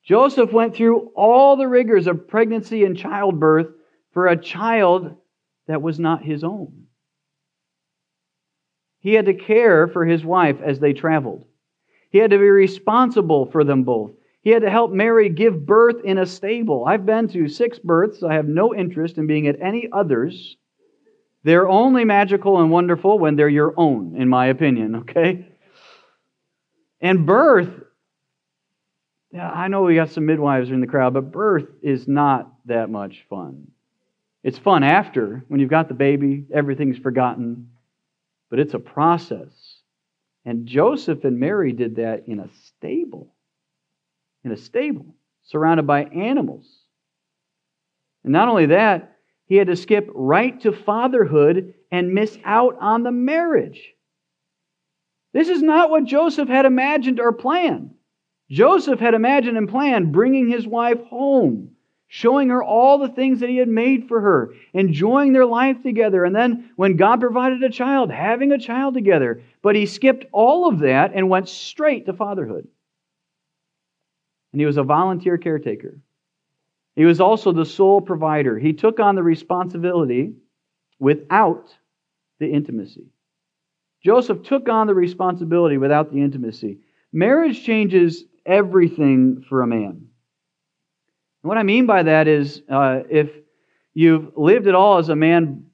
Joseph 0.05 0.53
went 0.53 0.75
through 0.75 1.13
all 1.15 1.57
the 1.57 1.69
rigors 1.69 2.07
of 2.07 2.29
pregnancy 2.29 2.85
and 2.85 2.97
childbirth 2.97 3.69
for 4.13 4.27
a 4.27 4.41
child 4.41 5.17
that 5.67 5.83
was 5.83 5.99
not 5.99 6.23
his 6.23 6.45
own. 6.45 6.85
He 9.01 9.15
had 9.15 9.27
to 9.27 9.35
care 9.35 9.87
for 9.89 10.05
his 10.05 10.25
wife 10.25 10.61
as 10.63 10.81
they 10.81 10.93
traveled. 10.93 11.45
He 12.11 12.19
had 12.19 12.31
to 12.31 12.39
be 12.39 12.49
responsible 12.49 13.47
for 13.47 13.65
them 13.65 13.83
both. 13.83 14.13
He 14.41 14.51
had 14.51 14.63
to 14.63 14.71
help 14.71 14.93
Mary 14.93 15.29
give 15.31 15.67
birth 15.67 16.05
in 16.05 16.19
a 16.19 16.27
stable. 16.27 16.85
I've 16.87 17.07
been 17.07 17.29
to 17.29 17.49
six 17.49 17.79
births. 17.79 18.23
I 18.23 18.35
have 18.35 18.47
no 18.47 18.75
interest 18.75 19.19
in 19.19 19.27
being 19.27 19.47
at 19.47 19.61
any 19.61 19.89
others. 19.91 20.57
They're 21.45 21.69
only 21.69 22.05
magical 22.05 22.61
and 22.61 22.71
wonderful 22.71 23.19
when 23.19 23.37
they're 23.37 23.49
your 23.49 23.75
own, 23.77 24.17
in 24.17 24.29
my 24.29 24.47
opinion, 24.47 24.97
okay? 24.97 25.49
And 27.05 27.27
birth, 27.27 27.69
I 29.39 29.69
know 29.69 29.83
we 29.83 29.95
got 29.95 30.11
some 30.11 30.27
midwives 30.27 30.71
in 30.71 30.81
the 30.81 30.87
crowd, 30.87 31.15
but 31.15 31.31
birth 31.31 31.69
is 31.83 32.09
not 32.09 32.53
that 32.65 32.91
much 32.91 33.25
fun. 33.31 33.69
It's 34.43 34.59
fun 34.59 34.83
after, 34.83 35.45
when 35.49 35.61
you've 35.61 35.71
got 35.71 35.89
the 35.89 35.95
baby, 35.95 36.47
everything's 36.53 36.99
forgotten, 36.99 37.71
but 38.51 38.59
it's 38.59 38.75
a 38.75 38.79
process. 38.79 39.53
And 40.45 40.67
Joseph 40.67 41.25
and 41.25 41.39
Mary 41.39 41.73
did 41.73 41.97
that 41.97 42.27
in 42.27 42.41
a 42.41 42.49
stable 42.65 43.35
in 44.45 44.53
a 44.53 44.57
stable, 44.57 45.07
surrounded 45.45 45.87
by 45.87 46.05
animals. 46.05 46.67
And 48.23 48.33
not 48.33 48.49
only 48.49 48.67
that, 48.67 49.17
he 49.47 49.57
had 49.57 49.67
to 49.69 49.77
skip 49.77 50.09
right 50.15 50.59
to 50.61 50.73
fatherhood 50.73 51.75
and 51.91 52.15
miss 52.15 52.39
out 52.45 52.77
on 52.81 53.03
the 53.03 53.13
marriage. 53.13 53.94
This 55.35 55.51
is 55.51 55.63
not 55.63 55.91
what 55.91 56.05
Joseph 56.05 56.49
had 56.49 56.65
imagined 56.65 57.21
or 57.21 57.33
planned. 57.33 57.91
Joseph 58.51 59.01
had 59.01 59.13
imagined 59.13 59.59
and 59.59 59.69
planned 59.69 60.13
bringing 60.13 60.49
his 60.49 60.67
wife 60.67 61.03
home, 61.05 61.73
showing 62.09 62.49
her 62.49 62.65
all 62.65 62.97
the 62.97 63.11
things 63.11 63.41
that 63.41 63.51
he 63.51 63.59
had 63.59 63.69
made 63.69 64.09
for 64.09 64.23
her, 64.23 64.55
enjoying 64.73 65.35
their 65.35 65.45
life 65.45 65.83
together, 65.83 66.25
and 66.25 66.35
then 66.35 66.71
when 66.77 66.97
God 66.97 67.21
provided 67.21 67.63
a 67.63 67.69
child, 67.69 68.11
having 68.11 68.51
a 68.53 68.59
child 68.59 68.95
together. 68.95 69.43
But 69.61 69.77
he 69.77 69.85
skipped 69.85 70.25
all 70.33 70.67
of 70.67 70.79
that 70.79 71.13
and 71.15 71.29
went 71.29 71.51
straight 71.51 72.07
to 72.07 72.15
fatherhood 72.15 72.67
and 74.55 74.61
he 74.61 74.67
was 74.67 74.77
a 74.77 74.85
volunteer 74.85 75.37
caretaker. 75.37 75.99
He 76.95 77.05
was 77.05 77.21
also 77.21 77.51
the 77.51 77.67
sole 77.67 78.01
provider. 78.01 78.57
He 78.57 78.73
took 78.73 79.01
on 79.01 79.17
the 79.17 79.23
responsibility 79.25 80.35
without 81.01 81.75
the 82.39 82.47
intimacy. 82.47 83.09
Joseph 84.05 84.43
took 84.43 84.69
on 84.69 84.87
the 84.87 84.95
responsibility 84.95 85.79
without 85.79 86.13
the 86.13 86.21
intimacy. 86.21 86.79
Marriage 87.13 87.65
changes 87.65 88.25
everything 88.45 89.45
for 89.49 89.63
a 89.63 89.67
man. 89.67 89.91
And 89.91 91.49
what 91.49 91.57
I 91.57 91.63
mean 91.63 91.87
by 91.87 92.03
that 92.03 92.29
is 92.29 92.63
uh, 92.69 93.01
if 93.09 93.31
you've 93.95 94.37
lived 94.37 94.67
at 94.67 94.75
all 94.75 94.99
as 94.99 95.09
a 95.09 95.17
man 95.17 95.67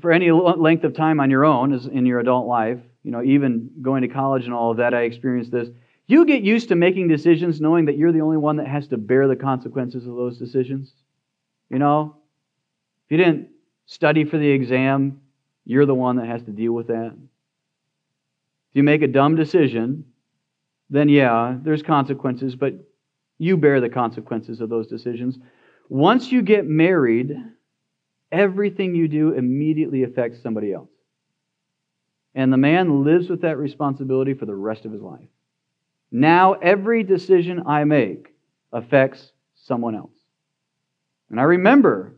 for 0.00 0.10
any 0.10 0.30
length 0.30 0.84
of 0.84 0.94
time 0.94 1.20
on 1.20 1.30
your 1.30 1.44
own 1.44 1.72
as 1.72 1.86
in 1.86 2.06
your 2.06 2.20
adult 2.20 2.46
life, 2.46 2.78
you 3.02 3.10
know, 3.10 3.22
even 3.22 3.70
going 3.80 4.02
to 4.02 4.08
college 4.08 4.44
and 4.44 4.54
all 4.54 4.72
of 4.72 4.78
that, 4.78 4.94
I 4.94 5.02
experienced 5.02 5.50
this. 5.50 5.68
You 6.06 6.26
get 6.26 6.42
used 6.42 6.68
to 6.68 6.74
making 6.74 7.08
decisions 7.08 7.60
knowing 7.60 7.84
that 7.84 7.96
you're 7.96 8.12
the 8.12 8.20
only 8.20 8.36
one 8.36 8.56
that 8.56 8.66
has 8.66 8.88
to 8.88 8.96
bear 8.96 9.28
the 9.28 9.36
consequences 9.36 10.06
of 10.06 10.16
those 10.16 10.38
decisions. 10.38 10.92
You 11.68 11.78
know, 11.78 12.16
if 13.06 13.12
you 13.12 13.16
didn't 13.16 13.48
study 13.86 14.24
for 14.24 14.36
the 14.36 14.48
exam, 14.48 15.20
you're 15.64 15.86
the 15.86 15.94
one 15.94 16.16
that 16.16 16.26
has 16.26 16.42
to 16.44 16.50
deal 16.50 16.72
with 16.72 16.88
that. 16.88 17.12
If 18.70 18.76
you 18.76 18.82
make 18.82 19.02
a 19.02 19.08
dumb 19.08 19.36
decision, 19.36 20.04
then 20.90 21.08
yeah, 21.08 21.56
there's 21.62 21.82
consequences, 21.82 22.54
but 22.56 22.74
you 23.38 23.56
bear 23.56 23.80
the 23.80 23.88
consequences 23.88 24.60
of 24.60 24.68
those 24.68 24.86
decisions. 24.86 25.38
Once 25.88 26.30
you 26.30 26.42
get 26.42 26.66
married, 26.66 27.36
everything 28.30 28.94
you 28.94 29.08
do 29.08 29.32
immediately 29.32 30.02
affects 30.02 30.42
somebody 30.42 30.72
else. 30.72 30.90
And 32.34 32.52
the 32.52 32.56
man 32.56 33.04
lives 33.04 33.28
with 33.28 33.42
that 33.42 33.58
responsibility 33.58 34.34
for 34.34 34.46
the 34.46 34.54
rest 34.54 34.84
of 34.84 34.92
his 34.92 35.02
life. 35.02 35.28
Now 36.12 36.54
every 36.54 37.02
decision 37.02 37.64
I 37.66 37.84
make 37.84 38.34
affects 38.72 39.32
someone 39.54 39.94
else. 39.94 40.14
And 41.28 41.40
I 41.40 41.44
remember 41.44 42.14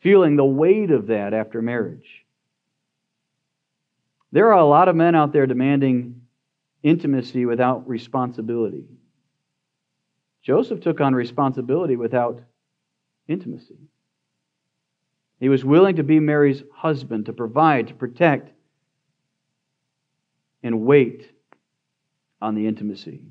feeling 0.00 0.36
the 0.36 0.44
weight 0.44 0.90
of 0.90 1.08
that 1.08 1.34
after 1.34 1.62
marriage. 1.62 2.24
There 4.32 4.52
are 4.52 4.58
a 4.58 4.64
lot 4.64 4.88
of 4.88 4.96
men 4.96 5.14
out 5.14 5.32
there 5.32 5.46
demanding 5.46 6.22
intimacy 6.82 7.46
without 7.46 7.88
responsibility. 7.88 8.84
Joseph 10.42 10.80
took 10.80 11.00
on 11.00 11.14
responsibility 11.14 11.96
without 11.96 12.40
intimacy. 13.28 13.78
He 15.38 15.48
was 15.48 15.64
willing 15.64 15.96
to 15.96 16.02
be 16.02 16.20
Mary's 16.20 16.62
husband, 16.72 17.26
to 17.26 17.32
provide, 17.32 17.88
to 17.88 17.94
protect, 17.94 18.52
and 20.62 20.82
wait 20.82 21.30
on 22.40 22.54
the 22.54 22.66
intimacy. 22.66 23.24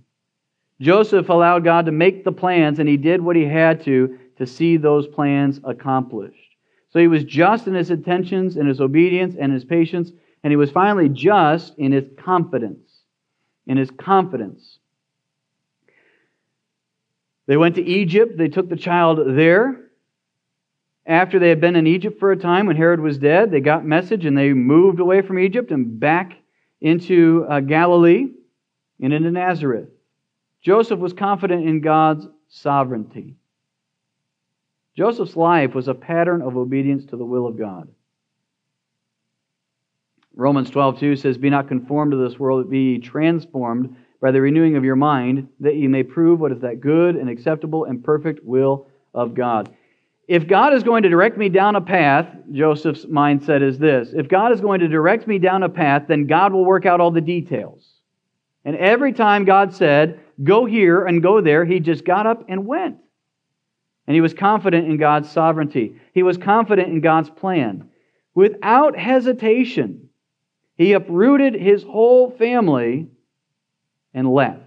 Joseph 0.82 1.30
allowed 1.30 1.64
God 1.64 1.86
to 1.86 1.92
make 1.92 2.24
the 2.24 2.32
plans, 2.32 2.80
and 2.80 2.88
he 2.88 2.98
did 2.98 3.22
what 3.22 3.36
he 3.36 3.46
had 3.46 3.84
to 3.84 4.18
to 4.38 4.48
see 4.48 4.78
those 4.78 5.06
plans 5.08 5.60
accomplished. 5.64 6.56
So 6.90 7.00
he 7.00 7.08
was 7.08 7.24
just 7.26 7.68
in 7.68 7.74
his 7.74 7.92
intentions, 7.92 8.58
in 8.58 8.66
his 8.66 8.80
obedience, 8.80 9.36
and 9.38 9.52
his 9.52 9.66
patience, 9.66 10.12
and 10.44 10.52
he 10.52 10.58
was 10.58 10.72
finally 10.72 11.10
just 11.10 11.78
in 11.78 11.92
his 11.92 12.06
confidence. 12.18 12.90
In 13.68 13.78
his 13.78 13.92
confidence. 13.92 14.80
They 17.48 17.58
went 17.58 17.76
to 17.76 17.84
Egypt. 17.84 18.38
They 18.38 18.48
took 18.48 18.70
the 18.70 18.76
child 18.76 19.20
there. 19.36 19.90
After 21.06 21.40
they 21.40 21.50
had 21.50 21.60
been 21.60 21.76
in 21.76 21.88
Egypt 21.88 22.20
for 22.20 22.32
a 22.32 22.38
time, 22.38 22.68
when 22.68 22.76
Herod 22.76 23.00
was 23.00 23.18
dead, 23.18 23.50
they 23.50 23.62
got 23.62 23.84
message 23.84 24.26
and 24.26 24.38
they 24.38 24.54
moved 24.54 25.00
away 25.00 25.22
from 25.22 25.40
Egypt 25.40 25.72
and 25.72 26.00
back 26.00 26.34
into 26.82 27.46
uh, 27.50 27.60
Galilee 27.62 28.28
and 29.02 29.14
into 29.14 29.32
Nazareth. 29.32 29.90
Joseph 30.62 31.00
was 31.00 31.14
confident 31.14 31.68
in 31.68 31.82
God's 31.82 32.28
sovereignty. 32.50 33.36
Joseph's 34.96 35.36
life 35.36 35.74
was 35.74 35.88
a 35.88 35.94
pattern 35.94 36.42
of 36.42 36.58
obedience 36.58 37.06
to 37.06 37.18
the 37.18 37.26
will 37.26 37.48
of 37.48 37.58
God. 37.58 37.88
Romans 40.36 40.70
12:2 40.70 41.18
says, 41.18 41.38
"Be 41.38 41.50
not 41.50 41.68
conformed 41.68 42.12
to 42.12 42.18
this 42.18 42.40
world, 42.40 42.64
but 42.64 42.72
be 42.72 43.00
transformed 43.00 43.96
by 44.22 44.32
the 44.32 44.42
renewing 44.42 44.76
of 44.76 44.84
your 44.84 44.96
mind, 44.96 45.48
that 45.60 45.76
ye 45.76 45.88
may 45.88 46.04
prove 46.04 46.40
what 46.40 46.52
is 46.52 46.62
that 46.62 46.82
good 46.82 47.16
and 47.16 47.30
acceptable 47.30 47.86
and 47.86 48.04
perfect 48.04 48.44
will 48.46 48.88
of 49.14 49.34
God." 49.34 49.70
If 50.28 50.48
God 50.48 50.74
is 50.74 50.84
going 50.84 51.04
to 51.04 51.10
direct 51.10 51.38
me 51.38 51.50
down 51.50 51.76
a 51.76 51.82
path, 51.82 52.28
Joseph's 52.52 53.06
mindset 53.06 53.62
is 53.62 53.80
this: 53.80 54.14
if 54.14 54.28
God 54.28 54.52
is 54.52 54.62
going 54.62 54.80
to 54.82 54.88
direct 54.88 55.28
me 55.28 55.40
down 55.40 55.64
a 55.64 55.70
path, 55.70 56.04
then 56.08 56.28
God 56.28 56.54
will 56.54 56.66
work 56.66 56.86
out 56.86 57.02
all 57.02 57.12
the 57.12 57.20
details. 57.20 58.00
And 58.66 58.76
every 58.76 59.14
time 59.14 59.46
God 59.46 59.74
said, 59.74 60.20
go 60.44 60.66
here 60.66 61.06
and 61.06 61.24
go 61.24 61.42
there, 61.42 61.66
he 61.66 61.80
just 61.80 62.06
got 62.06 62.28
up 62.28 62.46
and 62.48 62.68
went. 62.68 62.98
And 64.06 64.16
he 64.16 64.22
was 64.22 64.34
confident 64.34 64.88
in 64.88 64.98
God's 64.98 65.30
sovereignty. 65.30 65.96
He 66.14 66.24
was 66.24 66.38
confident 66.38 66.90
in 66.90 67.02
God's 67.02 67.30
plan. 67.30 67.90
Without 68.36 68.98
hesitation, 68.98 70.09
he 70.80 70.94
uprooted 70.94 71.56
his 71.56 71.84
whole 71.84 72.32
family 72.32 73.10
and 74.14 74.34
left. 74.34 74.62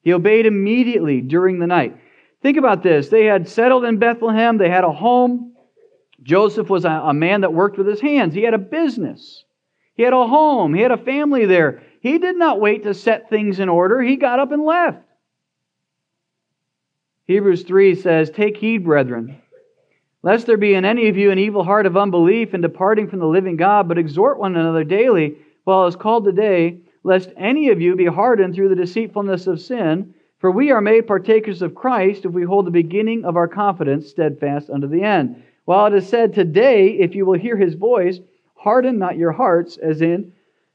He 0.00 0.14
obeyed 0.14 0.46
immediately 0.46 1.20
during 1.20 1.58
the 1.58 1.66
night. 1.66 1.98
Think 2.42 2.56
about 2.56 2.82
this. 2.82 3.10
They 3.10 3.26
had 3.26 3.46
settled 3.46 3.84
in 3.84 3.98
Bethlehem, 3.98 4.56
they 4.56 4.70
had 4.70 4.84
a 4.84 4.90
home. 4.90 5.54
Joseph 6.22 6.70
was 6.70 6.86
a, 6.86 7.12
man 7.12 7.42
that 7.42 7.52
worked 7.52 7.76
with 7.76 7.86
his 7.86 8.00
hands, 8.00 8.32
he 8.34 8.42
had 8.42 8.54
a 8.54 8.58
business, 8.58 9.44
he 9.94 10.02
had 10.02 10.14
a 10.14 10.26
home, 10.26 10.72
he 10.72 10.80
had 10.80 10.92
a 10.92 10.96
family 10.96 11.44
there. 11.44 11.82
He 12.00 12.16
did 12.16 12.36
not 12.36 12.58
wait 12.58 12.84
to 12.84 12.94
set 12.94 13.28
things 13.28 13.60
in 13.60 13.68
order. 13.68 14.00
He 14.00 14.16
got 14.16 14.38
up 14.38 14.50
and 14.50 14.64
left. 14.64 15.04
Hebrews 17.26 17.64
3 17.64 17.96
says, 17.96 18.30
Take 18.30 18.56
heed, 18.56 18.84
brethren, 18.84 19.42
lest 20.22 20.46
there 20.46 20.56
be 20.56 20.74
in 20.74 20.84
any 20.84 21.08
of 21.08 21.16
you 21.16 21.30
an 21.30 21.38
evil 21.38 21.64
heart 21.64 21.86
of 21.86 21.96
unbelief 21.96 22.54
in 22.54 22.60
departing 22.60 23.08
from 23.08 23.20
the 23.20 23.26
living 23.26 23.56
God, 23.56 23.88
but 23.88 23.98
exhort 23.98 24.38
one 24.38 24.56
another 24.56 24.84
daily 24.84 25.36
while 25.64 25.84
it 25.84 25.88
is 25.88 25.96
called 25.96 26.24
today, 26.24 26.78
lest 27.04 27.30
any 27.36 27.70
of 27.70 27.80
you 27.80 27.96
be 27.96 28.06
hardened 28.06 28.54
through 28.54 28.68
the 28.68 28.74
deceitfulness 28.74 29.46
of 29.46 29.60
sin. 29.60 30.14
For 30.38 30.50
we 30.50 30.70
are 30.70 30.80
made 30.80 31.06
partakers 31.06 31.62
of 31.62 31.74
Christ 31.74 32.24
if 32.24 32.32
we 32.32 32.44
hold 32.44 32.66
the 32.66 32.70
beginning 32.70 33.24
of 33.24 33.36
our 33.36 33.48
confidence 33.48 34.08
steadfast 34.08 34.70
unto 34.70 34.86
the 34.86 35.02
end. 35.02 35.42
While 35.64 35.86
it 35.86 35.94
is 35.94 36.08
said, 36.08 36.34
Today, 36.34 36.88
if 36.92 37.14
you 37.14 37.26
will 37.26 37.38
hear 37.38 37.56
his 37.56 37.74
voice, 37.74 38.18
harden 38.54 38.98
not 38.98 39.16
your 39.16 39.32
hearts 39.32 39.76
as 39.76 40.02
in 40.02 40.32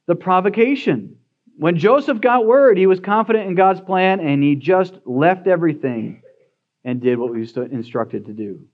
the 0.07 0.15
provocation. 0.15 1.17
When 1.57 1.77
Joseph 1.77 2.21
got 2.21 2.45
word, 2.45 2.77
he 2.77 2.87
was 2.87 2.99
confident 2.99 3.47
in 3.47 3.55
God's 3.55 3.81
plan 3.81 4.19
and 4.19 4.43
he 4.43 4.55
just 4.55 4.93
left 5.05 5.47
everything 5.47 6.21
and 6.83 7.01
did 7.01 7.17
what 7.17 7.33
he 7.33 7.39
was 7.39 7.55
instructed 7.57 8.25
to 8.25 8.33
do. 8.33 8.67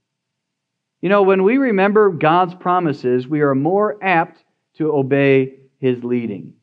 You 1.01 1.09
know, 1.09 1.23
when 1.23 1.43
we 1.43 1.57
remember 1.57 2.11
God's 2.11 2.53
promises, 2.53 3.27
we 3.27 3.41
are 3.41 3.55
more 3.55 3.97
apt 4.01 4.43
to 4.75 4.93
obey 4.93 5.55
his 5.79 6.03
leading. 6.03 6.53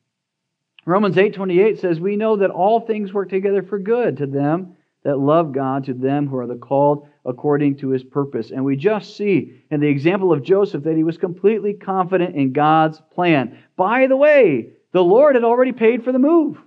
Romans 0.85 1.17
8:28 1.17 1.77
says, 1.77 1.99
"We 1.99 2.15
know 2.15 2.37
that 2.37 2.49
all 2.49 2.79
things 2.79 3.13
work 3.13 3.29
together 3.29 3.61
for 3.61 3.77
good 3.77 4.17
to 4.17 4.25
them 4.25 4.75
that 5.03 5.19
love 5.19 5.51
God, 5.51 5.83
to 5.85 5.93
them 5.93 6.27
who 6.27 6.37
are 6.37 6.47
the 6.47 6.55
called 6.55 7.07
according 7.25 7.75
to 7.75 7.89
his 7.89 8.03
purpose." 8.03 8.49
And 8.49 8.63
we 8.63 8.77
just 8.77 9.15
see 9.15 9.53
in 9.69 9.81
the 9.81 9.87
example 9.87 10.31
of 10.31 10.41
Joseph 10.41 10.83
that 10.83 10.95
he 10.95 11.03
was 11.03 11.17
completely 11.17 11.73
confident 11.73 12.35
in 12.35 12.53
God's 12.53 13.01
plan. 13.11 13.57
By 13.75 14.07
the 14.07 14.17
way, 14.17 14.71
the 14.93 15.03
Lord 15.03 15.35
had 15.35 15.43
already 15.43 15.73
paid 15.73 16.03
for 16.03 16.13
the 16.13 16.19
move. 16.19 16.61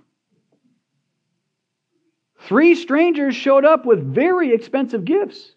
Three 2.37 2.75
strangers 2.75 3.35
showed 3.35 3.65
up 3.65 3.85
with 3.85 4.13
very 4.13 4.53
expensive 4.53 5.05
gifts. 5.05 5.55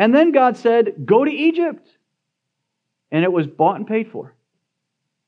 And 0.00 0.14
then 0.14 0.32
God 0.32 0.56
said, 0.56 0.94
Go 1.04 1.24
to 1.24 1.30
Egypt. 1.30 1.86
And 3.12 3.22
it 3.22 3.30
was 3.30 3.46
bought 3.46 3.76
and 3.76 3.86
paid 3.86 4.10
for 4.10 4.34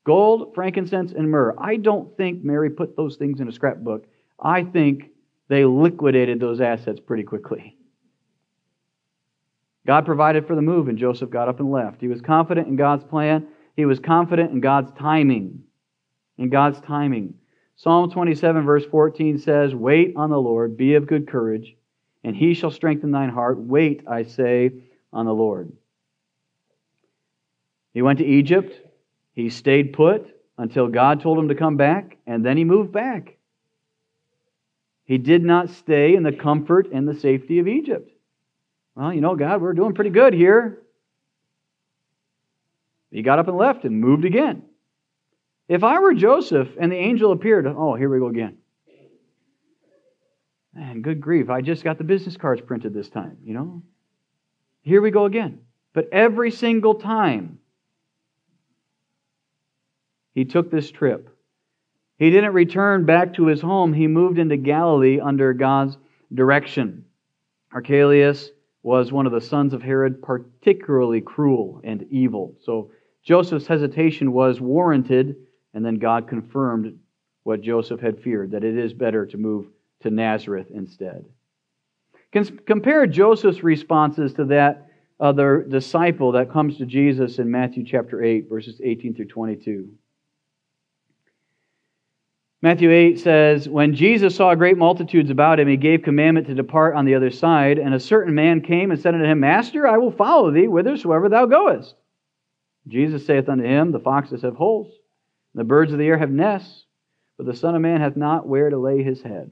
gold, 0.04 0.52
frankincense, 0.54 1.12
and 1.12 1.30
myrrh. 1.30 1.54
I 1.58 1.76
don't 1.76 2.16
think 2.16 2.42
Mary 2.42 2.70
put 2.70 2.96
those 2.96 3.16
things 3.16 3.40
in 3.40 3.48
a 3.48 3.52
scrapbook. 3.52 4.06
I 4.40 4.64
think 4.64 5.10
they 5.48 5.64
liquidated 5.64 6.40
those 6.40 6.60
assets 6.60 6.98
pretty 6.98 7.22
quickly. 7.22 7.76
God 9.86 10.06
provided 10.06 10.46
for 10.46 10.56
the 10.56 10.62
move, 10.62 10.88
and 10.88 10.96
Joseph 10.96 11.30
got 11.30 11.48
up 11.48 11.60
and 11.60 11.70
left. 11.70 12.00
He 12.00 12.08
was 12.08 12.20
confident 12.20 12.66
in 12.66 12.76
God's 12.76 13.04
plan. 13.04 13.46
He 13.76 13.84
was 13.84 14.00
confident 14.00 14.52
in 14.52 14.60
God's 14.60 14.90
timing. 14.98 15.62
In 16.38 16.48
God's 16.48 16.80
timing. 16.80 17.34
Psalm 17.76 18.10
27, 18.10 18.64
verse 18.64 18.86
14 18.90 19.38
says, 19.38 19.74
Wait 19.74 20.14
on 20.16 20.30
the 20.30 20.40
Lord, 20.40 20.76
be 20.76 20.94
of 20.94 21.06
good 21.06 21.28
courage, 21.28 21.76
and 22.24 22.36
he 22.36 22.54
shall 22.54 22.70
strengthen 22.70 23.10
thine 23.10 23.30
heart. 23.30 23.58
Wait, 23.58 24.02
I 24.06 24.22
say, 24.22 24.72
on 25.12 25.26
the 25.26 25.34
Lord. 25.34 25.72
He 27.92 28.02
went 28.02 28.18
to 28.20 28.26
Egypt. 28.26 28.80
He 29.34 29.50
stayed 29.50 29.92
put 29.92 30.26
until 30.58 30.88
God 30.88 31.20
told 31.20 31.38
him 31.38 31.48
to 31.48 31.54
come 31.54 31.76
back, 31.76 32.16
and 32.26 32.44
then 32.44 32.56
he 32.56 32.64
moved 32.64 32.92
back. 32.92 33.36
He 35.04 35.18
did 35.18 35.42
not 35.42 35.70
stay 35.70 36.14
in 36.14 36.22
the 36.22 36.32
comfort 36.32 36.90
and 36.92 37.06
the 37.06 37.18
safety 37.18 37.58
of 37.58 37.68
Egypt. 37.68 38.10
Well, 38.94 39.12
you 39.12 39.20
know, 39.20 39.34
God, 39.34 39.60
we're 39.60 39.72
doing 39.72 39.94
pretty 39.94 40.10
good 40.10 40.32
here. 40.32 40.78
He 43.10 43.22
got 43.22 43.38
up 43.38 43.48
and 43.48 43.56
left 43.56 43.84
and 43.84 44.00
moved 44.00 44.24
again. 44.24 44.62
If 45.68 45.84
I 45.84 45.98
were 45.98 46.14
Joseph 46.14 46.68
and 46.78 46.90
the 46.90 46.96
angel 46.96 47.32
appeared, 47.32 47.66
oh, 47.66 47.94
here 47.94 48.08
we 48.08 48.18
go 48.18 48.28
again. 48.28 48.58
Man, 50.74 51.02
good 51.02 51.20
grief, 51.20 51.50
I 51.50 51.60
just 51.60 51.84
got 51.84 51.98
the 51.98 52.04
business 52.04 52.36
cards 52.36 52.62
printed 52.62 52.94
this 52.94 53.10
time, 53.10 53.36
you 53.44 53.52
know? 53.52 53.82
Here 54.82 55.02
we 55.02 55.10
go 55.10 55.26
again. 55.26 55.60
But 55.92 56.08
every 56.12 56.50
single 56.50 56.94
time 56.94 57.58
he 60.34 60.44
took 60.44 60.70
this 60.70 60.90
trip, 60.90 61.28
he 62.18 62.30
didn't 62.30 62.54
return 62.54 63.04
back 63.04 63.34
to 63.34 63.46
his 63.46 63.60
home. 63.60 63.92
He 63.92 64.06
moved 64.06 64.38
into 64.38 64.56
Galilee 64.56 65.20
under 65.20 65.52
God's 65.52 65.98
direction. 66.32 67.04
Archelaus 67.72 68.50
was 68.82 69.12
one 69.12 69.26
of 69.26 69.32
the 69.32 69.40
sons 69.40 69.74
of 69.74 69.82
Herod, 69.82 70.22
particularly 70.22 71.20
cruel 71.20 71.80
and 71.84 72.04
evil. 72.10 72.56
So 72.64 72.90
Joseph's 73.22 73.66
hesitation 73.66 74.32
was 74.32 74.60
warranted, 74.60 75.36
and 75.74 75.84
then 75.84 75.96
God 75.96 76.28
confirmed 76.28 76.98
what 77.44 77.60
Joseph 77.60 78.00
had 78.00 78.22
feared 78.22 78.52
that 78.52 78.64
it 78.64 78.76
is 78.76 78.92
better 78.92 79.26
to 79.26 79.36
move 79.36 79.66
to 80.02 80.10
Nazareth 80.10 80.68
instead. 80.72 81.24
Compare 82.66 83.06
Joseph's 83.06 83.62
responses 83.62 84.32
to 84.34 84.46
that 84.46 84.88
other 85.20 85.62
disciple 85.68 86.32
that 86.32 86.50
comes 86.50 86.78
to 86.78 86.86
Jesus 86.86 87.38
in 87.38 87.50
Matthew 87.50 87.84
chapter 87.84 88.22
8, 88.22 88.48
verses 88.48 88.80
18 88.82 89.14
through 89.14 89.28
22. 89.28 89.88
Matthew 92.62 92.92
8 92.92 93.18
says, 93.18 93.68
When 93.68 93.94
Jesus 93.94 94.36
saw 94.36 94.54
great 94.54 94.78
multitudes 94.78 95.30
about 95.30 95.58
him, 95.58 95.66
he 95.66 95.76
gave 95.76 96.02
commandment 96.02 96.46
to 96.46 96.54
depart 96.54 96.94
on 96.94 97.04
the 97.04 97.16
other 97.16 97.30
side. 97.30 97.78
And 97.78 97.92
a 97.92 98.00
certain 98.00 98.34
man 98.34 98.60
came 98.60 98.92
and 98.92 99.00
said 99.00 99.14
unto 99.14 99.26
him, 99.26 99.40
Master, 99.40 99.86
I 99.86 99.98
will 99.98 100.12
follow 100.12 100.50
thee 100.52 100.66
whithersoever 100.66 101.28
thou 101.28 101.46
goest. 101.46 101.96
Jesus 102.86 103.26
saith 103.26 103.48
unto 103.48 103.64
him, 103.64 103.90
The 103.90 103.98
foxes 103.98 104.42
have 104.42 104.54
holes, 104.54 104.86
and 104.86 105.60
the 105.60 105.64
birds 105.64 105.92
of 105.92 105.98
the 105.98 106.06
air 106.06 106.18
have 106.18 106.30
nests, 106.30 106.84
but 107.36 107.46
the 107.46 107.54
Son 107.54 107.74
of 107.74 107.82
Man 107.82 108.00
hath 108.00 108.16
not 108.16 108.46
where 108.46 108.70
to 108.70 108.78
lay 108.78 109.02
his 109.02 109.22
head. 109.22 109.50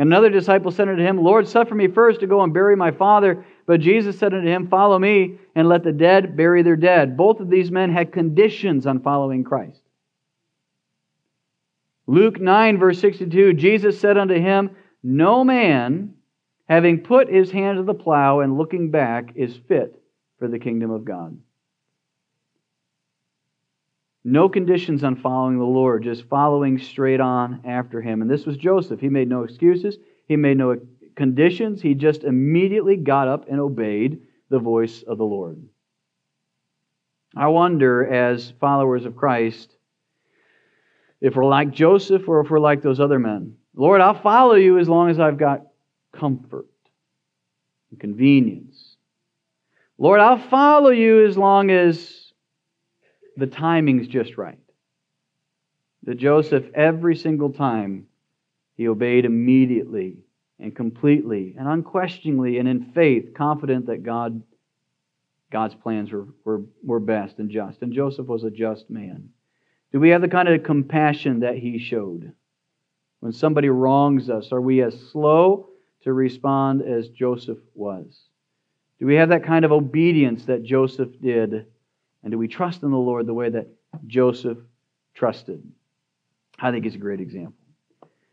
And 0.00 0.08
another 0.08 0.30
disciple 0.30 0.70
said 0.70 0.88
unto 0.88 1.02
him, 1.02 1.22
Lord, 1.22 1.46
suffer 1.46 1.74
me 1.74 1.86
first 1.86 2.20
to 2.20 2.26
go 2.26 2.40
and 2.40 2.54
bury 2.54 2.74
my 2.74 2.90
father. 2.90 3.44
But 3.66 3.80
Jesus 3.80 4.18
said 4.18 4.32
unto 4.32 4.48
him, 4.48 4.66
Follow 4.68 4.98
me, 4.98 5.36
and 5.54 5.68
let 5.68 5.84
the 5.84 5.92
dead 5.92 6.38
bury 6.38 6.62
their 6.62 6.74
dead. 6.74 7.18
Both 7.18 7.38
of 7.38 7.50
these 7.50 7.70
men 7.70 7.92
had 7.92 8.10
conditions 8.10 8.86
on 8.86 9.02
following 9.02 9.44
Christ. 9.44 9.82
Luke 12.06 12.40
9, 12.40 12.78
verse 12.78 12.98
62 12.98 13.52
Jesus 13.52 14.00
said 14.00 14.16
unto 14.16 14.40
him, 14.40 14.70
No 15.02 15.44
man, 15.44 16.14
having 16.66 17.00
put 17.00 17.28
his 17.28 17.50
hand 17.50 17.76
to 17.76 17.82
the 17.82 17.92
plow 17.92 18.40
and 18.40 18.56
looking 18.56 18.90
back, 18.90 19.32
is 19.34 19.54
fit 19.68 20.02
for 20.38 20.48
the 20.48 20.58
kingdom 20.58 20.90
of 20.90 21.04
God. 21.04 21.38
No 24.24 24.48
conditions 24.48 25.02
on 25.02 25.16
following 25.16 25.58
the 25.58 25.64
Lord, 25.64 26.04
just 26.04 26.28
following 26.28 26.78
straight 26.78 27.20
on 27.20 27.62
after 27.64 28.02
him. 28.02 28.20
And 28.20 28.30
this 28.30 28.44
was 28.44 28.56
Joseph. 28.56 29.00
He 29.00 29.08
made 29.08 29.28
no 29.28 29.44
excuses, 29.44 29.96
he 30.26 30.36
made 30.36 30.58
no 30.58 30.76
conditions. 31.16 31.82
He 31.82 31.94
just 31.94 32.24
immediately 32.24 32.96
got 32.96 33.28
up 33.28 33.48
and 33.48 33.60
obeyed 33.60 34.20
the 34.48 34.58
voice 34.58 35.02
of 35.02 35.18
the 35.18 35.24
Lord. 35.24 35.62
I 37.36 37.46
wonder, 37.48 38.06
as 38.06 38.52
followers 38.60 39.04
of 39.04 39.16
Christ, 39.16 39.76
if 41.20 41.36
we're 41.36 41.44
like 41.44 41.70
Joseph 41.70 42.28
or 42.28 42.40
if 42.40 42.50
we're 42.50 42.58
like 42.58 42.82
those 42.82 43.00
other 43.00 43.18
men. 43.18 43.56
Lord, 43.74 44.00
I'll 44.00 44.20
follow 44.20 44.54
you 44.54 44.78
as 44.78 44.88
long 44.88 45.10
as 45.10 45.20
I've 45.20 45.38
got 45.38 45.66
comfort 46.12 46.66
and 47.90 48.00
convenience. 48.00 48.96
Lord, 49.98 50.20
I'll 50.20 50.48
follow 50.48 50.90
you 50.90 51.26
as 51.26 51.36
long 51.36 51.70
as 51.70 52.19
the 53.36 53.46
timing's 53.46 54.08
just 54.08 54.36
right. 54.36 54.58
That 56.04 56.16
Joseph, 56.16 56.64
every 56.74 57.16
single 57.16 57.52
time, 57.52 58.06
he 58.74 58.88
obeyed 58.88 59.24
immediately 59.24 60.18
and 60.58 60.74
completely 60.74 61.54
and 61.58 61.68
unquestioningly 61.68 62.58
and 62.58 62.68
in 62.68 62.92
faith, 62.92 63.34
confident 63.34 63.86
that 63.86 64.02
God, 64.02 64.42
God's 65.50 65.74
plans 65.74 66.10
were, 66.12 66.28
were, 66.44 66.62
were 66.82 67.00
best 67.00 67.38
and 67.38 67.50
just. 67.50 67.82
And 67.82 67.92
Joseph 67.92 68.26
was 68.26 68.44
a 68.44 68.50
just 68.50 68.88
man. 68.88 69.30
Do 69.92 70.00
we 70.00 70.10
have 70.10 70.20
the 70.20 70.28
kind 70.28 70.48
of 70.48 70.62
compassion 70.62 71.40
that 71.40 71.56
he 71.56 71.78
showed? 71.78 72.32
When 73.20 73.32
somebody 73.32 73.68
wrongs 73.68 74.30
us, 74.30 74.52
are 74.52 74.60
we 74.60 74.82
as 74.82 74.98
slow 75.12 75.68
to 76.02 76.12
respond 76.12 76.82
as 76.82 77.08
Joseph 77.08 77.58
was? 77.74 78.22
Do 78.98 79.06
we 79.06 79.16
have 79.16 79.30
that 79.30 79.44
kind 79.44 79.64
of 79.64 79.72
obedience 79.72 80.44
that 80.46 80.62
Joseph 80.62 81.20
did? 81.20 81.66
And 82.22 82.30
do 82.30 82.38
we 82.38 82.48
trust 82.48 82.82
in 82.82 82.90
the 82.90 82.98
Lord 82.98 83.26
the 83.26 83.34
way 83.34 83.48
that 83.48 83.68
Joseph 84.06 84.58
trusted? 85.14 85.62
I 86.58 86.70
think 86.70 86.86
it's 86.86 86.96
a 86.96 86.98
great 86.98 87.20
example. 87.20 87.54